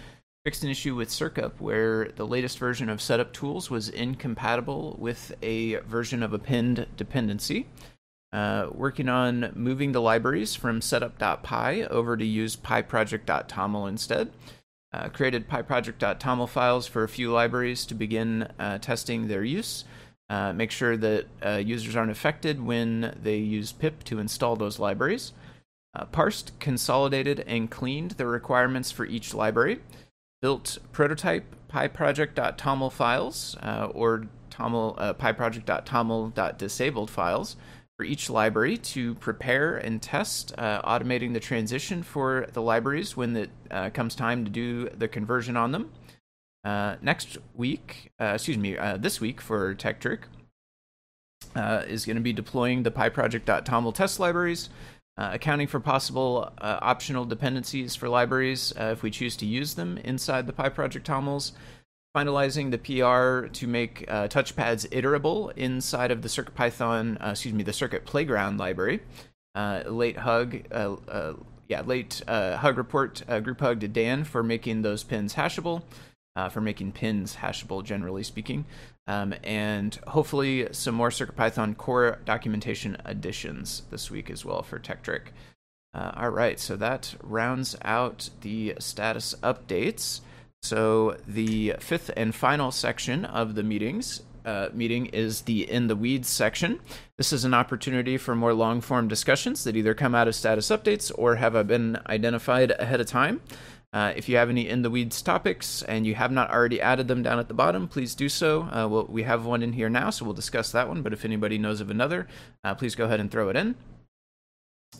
Fixed 0.45 0.63
an 0.63 0.69
issue 0.69 0.95
with 0.95 1.10
Circup 1.10 1.60
where 1.60 2.10
the 2.15 2.26
latest 2.26 2.58
version 2.58 2.89
of 2.89 3.02
setup 3.02 3.34
tools 3.34 3.69
was 3.69 3.89
incompatible 3.89 4.95
with 4.97 5.36
a 5.41 5.76
version 5.76 6.23
of 6.23 6.34
a 6.34 6.39
pinned 6.39 6.88
dependency. 6.95 7.67
Uh, 8.34 8.67
working 8.71 9.08
on 9.10 9.52
moving 9.56 9.91
the 9.93 10.02
libraries 10.02 10.54
from 10.54 10.82
setup.py 10.82 11.86
over 11.86 12.17
to 12.17 12.26
use 12.26 12.56
pyproject.toml 12.56 13.88
instead. 13.88 14.32
Uh, 14.93 15.10
created 15.10 15.50
pyproject.toml 15.50 16.47
files 16.47 16.88
for 16.88 17.04
a 17.04 17.10
few 17.10 17.32
libraries 17.32 17.86
to 17.86 17.93
begin 17.93 18.47
uh, 18.58 18.78
testing 18.78 19.28
their 19.28 19.43
use. 19.43 19.84
Uh, 20.29 20.51
make 20.51 20.71
sure 20.71 20.97
that 20.97 21.25
uh, 21.45 21.51
users 21.51 21.95
aren't 21.95 22.11
affected 22.11 22.59
when 22.59 23.17
they 23.21 23.37
use 23.37 23.71
pip 23.71 24.03
to 24.03 24.19
install 24.19 24.55
those 24.55 24.79
libraries. 24.79 25.33
Uh, 25.95 26.05
parsed, 26.05 26.51
consolidated, 26.59 27.39
and 27.47 27.71
cleaned 27.71 28.11
the 28.11 28.25
requirements 28.25 28.91
for 28.91 29.05
each 29.05 29.33
library. 29.33 29.79
Built 30.41 30.77
prototype 30.91 31.55
pyproject.toml 31.69 32.91
files 32.91 33.55
uh, 33.63 33.87
or 33.93 34.27
toml, 34.51 34.95
uh, 34.97 35.13
pyproject.toml.disabled 35.13 37.09
files 37.09 37.55
for 37.97 38.03
each 38.03 38.29
library 38.29 38.77
to 38.77 39.15
prepare 39.15 39.75
and 39.77 40.01
test, 40.01 40.53
uh, 40.57 40.81
automating 40.83 41.33
the 41.33 41.39
transition 41.39 42.03
for 42.03 42.47
the 42.53 42.61
libraries 42.61 43.17
when 43.17 43.35
it 43.35 43.49
uh, 43.71 43.89
comes 43.89 44.13
time 44.13 44.45
to 44.45 44.51
do 44.51 44.89
the 44.89 45.07
conversion 45.07 45.57
on 45.57 45.71
them. 45.71 45.91
Uh, 46.67 46.97
next 47.01 47.38
week, 47.56 48.12
uh, 48.19 48.34
excuse 48.36 48.58
me, 48.58 48.77
uh, 48.77 48.97
this 48.97 49.21
week 49.21 49.39
for 49.39 49.73
Tekktrik 49.73 50.23
uh, 51.56 51.84
is 51.88 52.06
going 52.06 52.17
to 52.17 52.21
be 52.21 52.34
deploying 52.34 52.84
the 52.84 52.91
pyproject.toml 52.91 53.93
test 53.93 54.19
libraries, 54.19 54.69
accounting 55.15 55.67
for 55.67 55.80
possible 55.80 56.51
optional 56.60 57.23
dependencies 57.23 57.95
for 57.95 58.10
libraries 58.10 58.73
if 58.75 59.01
we 59.01 59.10
choose 59.10 59.38
to 59.38 59.45
use 59.45 59.75
them 59.75 59.97
inside 59.99 60.45
the 60.45 60.51
pyproject 60.51 61.03
tomls 61.03 61.53
finalizing 62.13 62.71
the 62.71 62.77
PR 62.77 63.47
to 63.47 63.65
make 63.67 64.03
uh, 64.10 64.27
touchpads 64.27 64.89
iterable 64.89 65.56
inside 65.56 66.12
of 66.12 66.21
the 66.21 66.27
CircuitPython, 66.27 67.23
uh, 67.23 67.30
excuse 67.30 67.53
me, 67.53 67.63
the 67.63 67.71
Circuit 67.73 68.06
Playground 68.06 68.58
library. 68.58 69.01
Uh, 69.53 69.84
late 69.86 70.17
hug, 70.17 70.63
uh, 70.71 70.95
uh, 71.08 71.34
yeah, 71.67 71.82
late 71.82 72.23
uh, 72.27 72.58
hug 72.58 72.77
report, 72.77 73.23
group 73.43 73.60
hug 73.60 73.80
to 73.80 73.88
Dan 73.88 74.23
for 74.23 74.41
making 74.41 74.82
those 74.82 75.03
pins 75.03 75.36
hashable, 75.36 75.84
for 76.50 76.62
making 76.62 76.91
pins 76.91 77.38
hashable, 77.38 77.84
generally 77.84 78.23
speaking, 78.23 78.65
um, 79.08 79.34
and 79.43 80.00
hopefully 80.08 80.67
some 80.71 80.95
more 80.95 81.10
CircuitPython 81.10 81.78
core 81.78 82.19
documentation 82.26 82.97
additions 83.06 83.84
this 83.89 84.12
week 84.12 84.30
as 84.30 84.45
well 84.45 84.62
for 84.62 84.80
Tekktrik. 84.80 85.32
all 85.93 86.30
right, 86.30 86.60
so 86.60 86.76
that 86.76 87.15
rounds 87.23 87.76
out 87.84 88.30
the 88.41 88.76
status 88.80 89.36
updates. 89.41 90.21
So 90.62 91.17
the 91.28 91.76
fifth 91.80 92.12
and 92.17 92.34
final 92.34 92.71
section 92.71 93.26
of 93.26 93.56
the 93.56 93.63
meetings 93.63 94.21
uh, 94.47 94.69
meeting 94.73 95.08
is 95.08 95.41
the 95.41 95.69
in 95.69 95.88
the 95.88 95.95
weeds 95.95 96.30
section. 96.30 96.80
This 97.17 97.34
is 97.34 97.43
an 97.43 97.54
opportunity 97.54 98.17
for 98.17 98.34
more 98.34 98.54
long 98.54 98.80
form 98.80 99.10
discussions 99.10 99.65
that 99.65 99.76
either 99.76 99.93
come 99.93 100.15
out 100.15 100.30
of 100.30 100.36
status 100.36 100.69
updates 100.69 101.12
or 101.15 101.36
have 101.36 101.67
been 101.67 102.00
identified 102.08 102.71
ahead 102.80 103.02
of 103.02 103.08
time. 103.08 103.41
Uh, 103.93 104.13
if 104.15 104.28
you 104.28 104.36
have 104.36 104.50
any 104.50 104.67
in 104.67 104.82
the 104.82 104.89
weeds 104.89 105.21
topics 105.21 105.82
and 105.84 106.06
you 106.06 106.13
have 106.13 106.32
not 106.32 106.52
already 106.52 106.82
added 106.82 107.08
them 107.08 107.23
down 107.23 107.39
at 107.39 107.47
the 107.47 107.54
bottom, 107.54 107.88
please 107.88 108.15
do 108.15 108.28
so. 108.28 108.63
Uh, 108.63 108.88
we'll, 108.89 109.06
we 109.06 109.23
have 109.23 109.45
one 109.45 109.63
in 109.63 109.73
here 109.73 109.89
now, 109.89 110.10
so 110.10 110.26
we'll 110.26 110.34
discuss 110.34 110.71
that 110.71 110.88
one. 110.88 111.02
But 111.02 111.13
if 111.13 111.23
anybody 111.23 111.58
knows 111.58 111.80
of 111.80 111.89
another, 111.89 112.28
uh, 112.63 112.76
please 112.76 112.95
go 112.95 113.06
ahead 113.06 113.19
and 113.19 113.32
throw 113.32 113.50
it 113.50 113.56
in. 113.56 113.76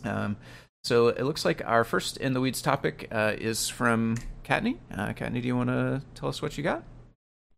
Um, 0.04 0.36
so 0.84 1.08
it 1.08 1.22
looks 1.22 1.44
like 1.44 1.62
our 1.66 1.84
first 1.84 2.16
in 2.16 2.32
the 2.32 2.40
weeds 2.40 2.62
topic 2.62 3.08
uh, 3.12 3.34
is 3.36 3.68
from 3.68 4.16
Kattni. 4.42 4.78
Uh, 4.92 5.12
Kattni, 5.12 5.42
do 5.42 5.48
you 5.48 5.56
want 5.56 5.68
to 5.68 6.02
tell 6.14 6.28
us 6.28 6.40
what 6.40 6.56
you 6.56 6.64
got? 6.64 6.82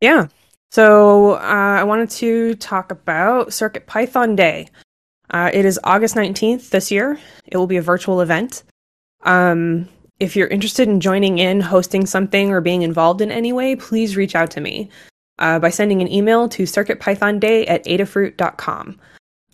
Yeah. 0.00 0.28
So 0.72 1.34
uh, 1.34 1.38
I 1.38 1.84
wanted 1.84 2.10
to 2.10 2.54
talk 2.56 2.90
about 2.90 3.52
Circuit 3.52 3.86
Python 3.86 4.36
Day. 4.36 4.68
Uh, 5.30 5.50
it 5.52 5.64
is 5.64 5.78
August 5.84 6.16
19th 6.16 6.70
this 6.70 6.90
year. 6.90 7.18
It 7.46 7.56
will 7.56 7.66
be 7.66 7.76
a 7.76 7.82
virtual 7.82 8.20
event. 8.20 8.64
Um, 9.22 9.88
if 10.20 10.36
you're 10.36 10.48
interested 10.48 10.88
in 10.88 11.00
joining 11.00 11.38
in, 11.38 11.60
hosting 11.60 12.06
something, 12.06 12.50
or 12.50 12.60
being 12.60 12.82
involved 12.82 13.20
in 13.20 13.32
any 13.32 13.52
way, 13.52 13.74
please 13.76 14.16
reach 14.16 14.34
out 14.34 14.50
to 14.52 14.60
me 14.60 14.88
uh, 15.38 15.58
by 15.58 15.70
sending 15.70 16.00
an 16.00 16.12
email 16.12 16.48
to 16.50 16.62
circuitpythonday 16.62 17.68
at 17.68 17.84
adafruit.com. 17.84 19.00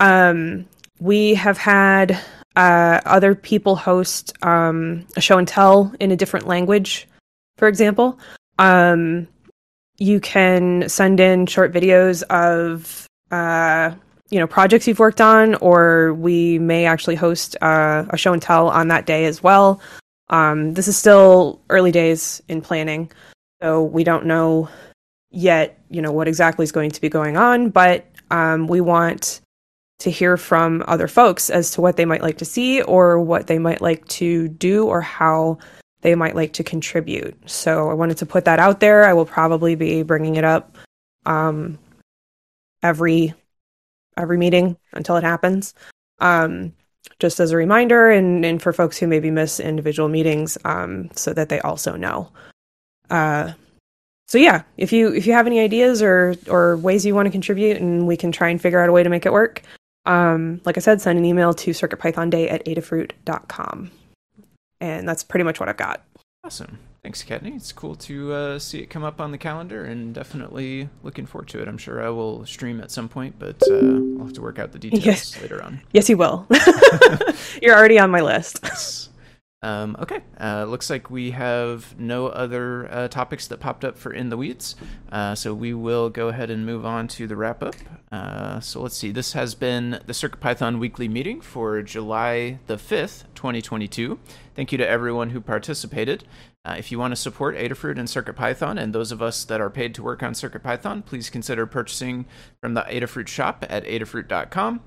Um, 0.01 0.67
we 1.01 1.35
have 1.35 1.57
had 1.57 2.19
uh, 2.57 3.01
other 3.07 3.35
people 3.35 3.77
host 3.77 4.33
um, 4.43 5.07
a 5.17 5.21
show 5.21 5.39
and 5.39 5.49
tell 5.49 5.93
in 6.01 6.11
a 6.11 6.17
different 6.17 6.47
language 6.47 7.09
for 7.57 7.69
example. 7.69 8.19
Um, 8.59 9.29
you 9.99 10.21
can 10.21 10.89
send 10.89 11.21
in 11.21 11.47
short 11.47 11.73
videos 11.73 12.23
of 12.25 13.07
uh, 13.31 13.95
you 14.31 14.39
know 14.39 14.47
projects 14.47 14.87
you've 14.87 14.99
worked 14.99 15.21
on, 15.21 15.55
or 15.57 16.15
we 16.15 16.59
may 16.59 16.85
actually 16.87 17.17
host 17.17 17.57
uh, 17.63 18.05
a 18.11 18.17
show 18.17 18.33
and 18.33 18.43
tell 18.43 18.69
on 18.69 18.89
that 18.89 19.07
day 19.07 19.25
as 19.25 19.43
well. 19.43 19.81
Um, 20.29 20.75
this 20.75 20.89
is 20.89 20.97
still 20.97 21.61
early 21.71 21.93
days 21.93 22.43
in 22.49 22.61
planning, 22.61 23.11
so 23.63 23.85
we 23.85 24.05
don't 24.05 24.27
know 24.27 24.69
yet. 25.31 25.79
You 25.91 26.03
know 26.03 26.13
what 26.13 26.29
exactly 26.29 26.65
is 26.65 26.73
going 26.73 26.91
to 26.91 27.01
be 27.01 27.09
going 27.09 27.37
on, 27.37 27.71
but 27.71 28.07
um, 28.31 28.67
we 28.67 28.81
want 28.81 29.41
to 29.99 30.11
hear 30.11 30.37
from 30.37 30.85
other 30.87 31.09
folks 31.09 31.49
as 31.49 31.71
to 31.73 31.81
what 31.81 31.97
they 31.97 32.05
might 32.05 32.23
like 32.23 32.39
to 32.39 32.45
see 32.45 32.83
or 32.83 33.19
what 33.19 33.47
they 33.47 33.59
might 33.59 33.81
like 33.81 34.07
to 34.09 34.49
do 34.49 34.87
or 34.87 35.01
how 35.01 35.59
they 36.03 36.15
might 36.15 36.37
like 36.37 36.53
to 36.53 36.63
contribute. 36.63 37.35
So 37.49 37.91
I 37.91 37.95
wanted 37.95 38.19
to 38.19 38.27
put 38.27 38.45
that 38.45 38.59
out 38.59 38.81
there. 38.81 39.05
I 39.05 39.15
will 39.15 39.25
probably 39.25 39.75
be 39.75 40.03
bringing 40.03 40.37
it 40.37 40.45
up 40.45 40.77
um, 41.25 41.79
every 42.83 43.35
every 44.17 44.39
meeting 44.39 44.77
until 44.93 45.17
it 45.17 45.25
happens. 45.25 45.75
Um, 46.19 46.73
just 47.19 47.41
as 47.41 47.51
a 47.51 47.57
reminder, 47.57 48.11
and, 48.11 48.45
and 48.45 48.63
for 48.63 48.73
folks 48.73 48.99
who 48.99 49.07
maybe 49.07 49.31
miss 49.31 49.61
individual 49.61 50.09
meetings, 50.09 50.59
um, 50.65 51.11
so 51.15 51.33
that 51.33 51.49
they 51.49 51.61
also 51.61 51.97
know. 51.97 52.31
Uh, 53.11 53.53
so 54.29 54.39
yeah, 54.39 54.63
if 54.77 54.93
you 54.93 55.15
if 55.15 55.27
you 55.27 55.33
have 55.33 55.47
any 55.47 55.61
ideas 55.61 56.03
or 56.03 56.35
or 56.49 56.77
ways 56.77 57.07
you 57.07 57.15
want 57.15 57.27
to 57.27 57.31
contribute, 57.31 57.77
and 57.77 58.07
we 58.07 58.17
can 58.17 58.33
try 58.33 58.49
and 58.49 58.61
figure 58.61 58.81
out 58.81 58.89
a 58.89 58.93
way 58.93 59.03
to 59.03 59.09
make 59.09 59.27
it 59.27 59.33
work. 59.33 59.63
Um, 60.05 60.61
like 60.65 60.77
I 60.77 60.81
said, 60.81 61.01
send 61.01 61.19
an 61.19 61.25
email 61.25 61.53
to 61.55 61.71
circuitpythonday 61.73 62.51
at 62.51 62.65
adafruit.com. 62.65 63.91
And 64.81 65.09
that's 65.09 65.25
pretty 65.25 65.45
much 65.45 65.59
what 65.59 65.69
I've 65.69 65.77
got. 65.77 66.05
Awesome. 66.45 66.79
Thanks, 67.07 67.23
Kattni. 67.23 67.55
It's 67.55 67.71
cool 67.71 67.95
to 67.95 68.33
uh, 68.33 68.59
see 68.59 68.81
it 68.81 68.91
come 68.91 69.05
up 69.05 69.21
on 69.21 69.31
the 69.31 69.39
calendar 69.39 69.85
and 69.85 70.13
definitely 70.13 70.89
looking 71.05 71.25
forward 71.25 71.47
to 71.51 71.63
it. 71.63 71.69
I'm 71.69 71.79
sure 71.79 72.05
I 72.05 72.09
will 72.09 72.45
stream 72.47 72.81
at 72.81 72.91
some 72.91 73.09
point, 73.09 73.37
but 73.39 73.63
uh, 73.71 73.75
I'll 74.19 74.25
have 74.25 74.33
to 74.33 74.43
work 74.43 74.59
out 74.59 74.73
the 74.73 74.79
details 74.81 75.05
yes. 75.05 75.41
later 75.41 75.63
on. 75.63 75.81
Yes, 75.93 76.09
you 76.09 76.17
will. 76.17 76.49
You're 77.63 77.77
already 77.77 78.01
on 78.01 78.11
my 78.11 78.23
list. 78.23 78.59
Yes. 78.65 79.09
Um, 79.63 79.97
okay, 79.99 80.21
uh, 80.39 80.65
looks 80.65 80.91
like 80.91 81.11
we 81.11 81.31
have 81.31 81.99
no 81.99 82.29
other 82.29 82.93
uh, 82.93 83.09
topics 83.09 83.49
that 83.49 83.59
popped 83.59 83.85
up 83.85 83.97
for 83.97 84.13
In 84.13 84.29
the 84.29 84.37
Weeds, 84.37 84.77
uh, 85.11 85.35
so 85.35 85.55
we 85.55 85.73
will 85.73 86.11
go 86.11 86.29
ahead 86.29 86.51
and 86.51 86.67
move 86.67 86.85
on 86.85 87.09
to 87.09 87.27
the 87.27 87.37
wrap 87.37 87.63
up. 87.63 87.75
Uh, 88.13 88.61
so 88.61 88.83
let's 88.83 88.97
see, 88.97 89.11
this 89.11 89.33
has 89.33 89.55
been 89.55 90.01
the 90.07 90.13
CircuitPython 90.13 90.79
weekly 90.79 91.09
meeting 91.09 91.41
for 91.41 91.83
July 91.83 92.59
the 92.67 92.77
5th, 92.77 93.25
2022. 93.35 94.19
Thank 94.55 94.73
you 94.73 94.79
to 94.79 94.87
everyone 94.87 95.31
who 95.31 95.41
participated. 95.41 96.25
Uh, 96.65 96.77
if 96.79 96.93
you 96.93 96.99
want 96.99 97.13
to 97.13 97.17
support 97.17 97.57
Adafruit 97.57 97.99
and 97.99 98.09
CircuitPython 98.09 98.79
and 98.81 98.93
those 98.93 99.11
of 99.11 99.23
us 99.23 99.45
that 99.45 99.61
are 99.61 99.71
paid 99.71 99.95
to 99.95 100.03
work 100.03 100.23
on 100.23 100.35
CircuitPython, 100.35 101.07
please 101.07 101.31
consider 101.31 101.65
purchasing 101.65 102.27
from 102.61 102.75
the 102.75 102.83
Adafruit 102.83 103.29
shop 103.29 103.65
at 103.69 103.85
adafruit.com. 103.85 104.81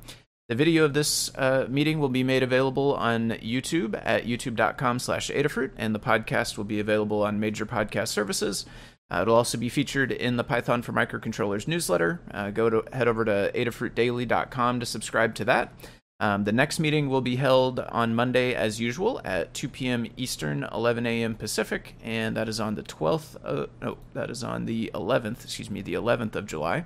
The 0.50 0.56
video 0.56 0.84
of 0.84 0.96
this 0.96 1.30
uh, 1.36 1.68
meeting 1.70 2.00
will 2.00 2.10
be 2.10 2.24
made 2.24 2.42
available 2.42 2.96
on 2.96 3.30
YouTube 3.34 4.02
at 4.04 4.26
youtube.com 4.26 4.98
slash 4.98 5.30
Adafruit, 5.30 5.70
and 5.78 5.94
the 5.94 6.00
podcast 6.00 6.58
will 6.58 6.64
be 6.64 6.80
available 6.80 7.22
on 7.22 7.40
major 7.40 7.68
podcast 7.68 8.08
services. 8.08 8.66
Uh, 9.12 9.20
it'll 9.22 9.36
also 9.36 9.60
be 9.60 9.70
featured 9.70 10.12
in 10.12 10.38
the 10.38 10.44
Python 10.44 10.82
for 10.82 10.92
Microcontrollers 10.92 11.68
newsletter. 11.68 12.20
Uh, 12.32 12.50
go 12.50 12.68
to 12.68 12.84
head 12.92 13.08
over 13.08 13.24
to 13.26 13.52
adafruitdaily.com 13.54 14.80
to 14.80 14.88
subscribe 14.88 15.36
to 15.36 15.46
that. 15.46 15.72
Um, 16.20 16.46
the 16.46 16.52
next 16.52 16.80
meeting 16.80 17.10
will 17.10 17.22
be 17.22 17.36
held 17.36 17.80
on 17.80 18.16
Monday 18.16 18.56
as 18.56 18.80
usual 18.80 19.22
at 19.24 19.54
2 19.54 19.70
p.m. 19.70 20.08
Eastern, 20.18 20.68
11 20.72 21.06
a.m. 21.06 21.36
Pacific, 21.36 21.94
and 22.04 22.36
that 22.36 22.50
is 22.50 22.60
on 22.60 22.74
the 22.74 22.82
12th. 22.82 23.36
Of, 23.44 23.70
no, 23.84 24.00
that 24.16 24.32
is 24.32 24.44
on 24.44 24.66
the 24.66 24.90
11th. 24.96 25.44
Excuse 25.44 25.70
me, 25.70 25.84
the 25.84 25.94
11th 25.94 26.36
of 26.36 26.48
July. 26.48 26.86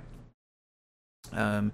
Um, 1.32 1.72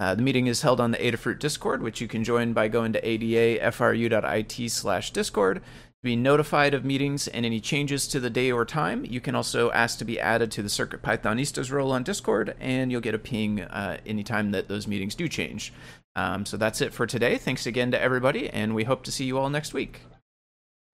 uh, 0.00 0.14
the 0.14 0.22
meeting 0.22 0.46
is 0.46 0.62
held 0.62 0.80
on 0.80 0.90
the 0.90 0.98
Adafruit 0.98 1.38
Discord, 1.38 1.82
which 1.82 2.00
you 2.00 2.08
can 2.08 2.24
join 2.24 2.54
by 2.54 2.68
going 2.68 2.94
to 2.94 3.02
adafru.it 3.02 4.70
slash 4.70 5.10
Discord. 5.10 5.58
To 5.58 6.02
be 6.02 6.16
notified 6.16 6.72
of 6.72 6.86
meetings 6.86 7.28
and 7.28 7.44
any 7.44 7.60
changes 7.60 8.08
to 8.08 8.18
the 8.18 8.30
day 8.30 8.50
or 8.50 8.64
time, 8.64 9.04
you 9.04 9.20
can 9.20 9.34
also 9.34 9.70
ask 9.72 9.98
to 9.98 10.06
be 10.06 10.18
added 10.18 10.50
to 10.52 10.62
the 10.62 10.70
Circuit 10.70 11.02
Pythonistas 11.02 11.70
role 11.70 11.92
on 11.92 12.02
Discord, 12.02 12.56
and 12.58 12.90
you'll 12.90 13.02
get 13.02 13.14
a 13.14 13.18
ping 13.18 13.60
uh, 13.60 13.98
anytime 14.06 14.52
that 14.52 14.68
those 14.68 14.86
meetings 14.86 15.14
do 15.14 15.28
change. 15.28 15.74
Um, 16.16 16.46
so 16.46 16.56
that's 16.56 16.80
it 16.80 16.94
for 16.94 17.06
today. 17.06 17.36
Thanks 17.36 17.66
again 17.66 17.90
to 17.90 18.00
everybody, 18.00 18.48
and 18.48 18.74
we 18.74 18.84
hope 18.84 19.02
to 19.04 19.12
see 19.12 19.26
you 19.26 19.38
all 19.38 19.50
next 19.50 19.74
week. 19.74 20.00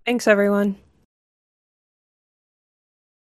Thanks, 0.04 0.26
everyone. 0.26 0.78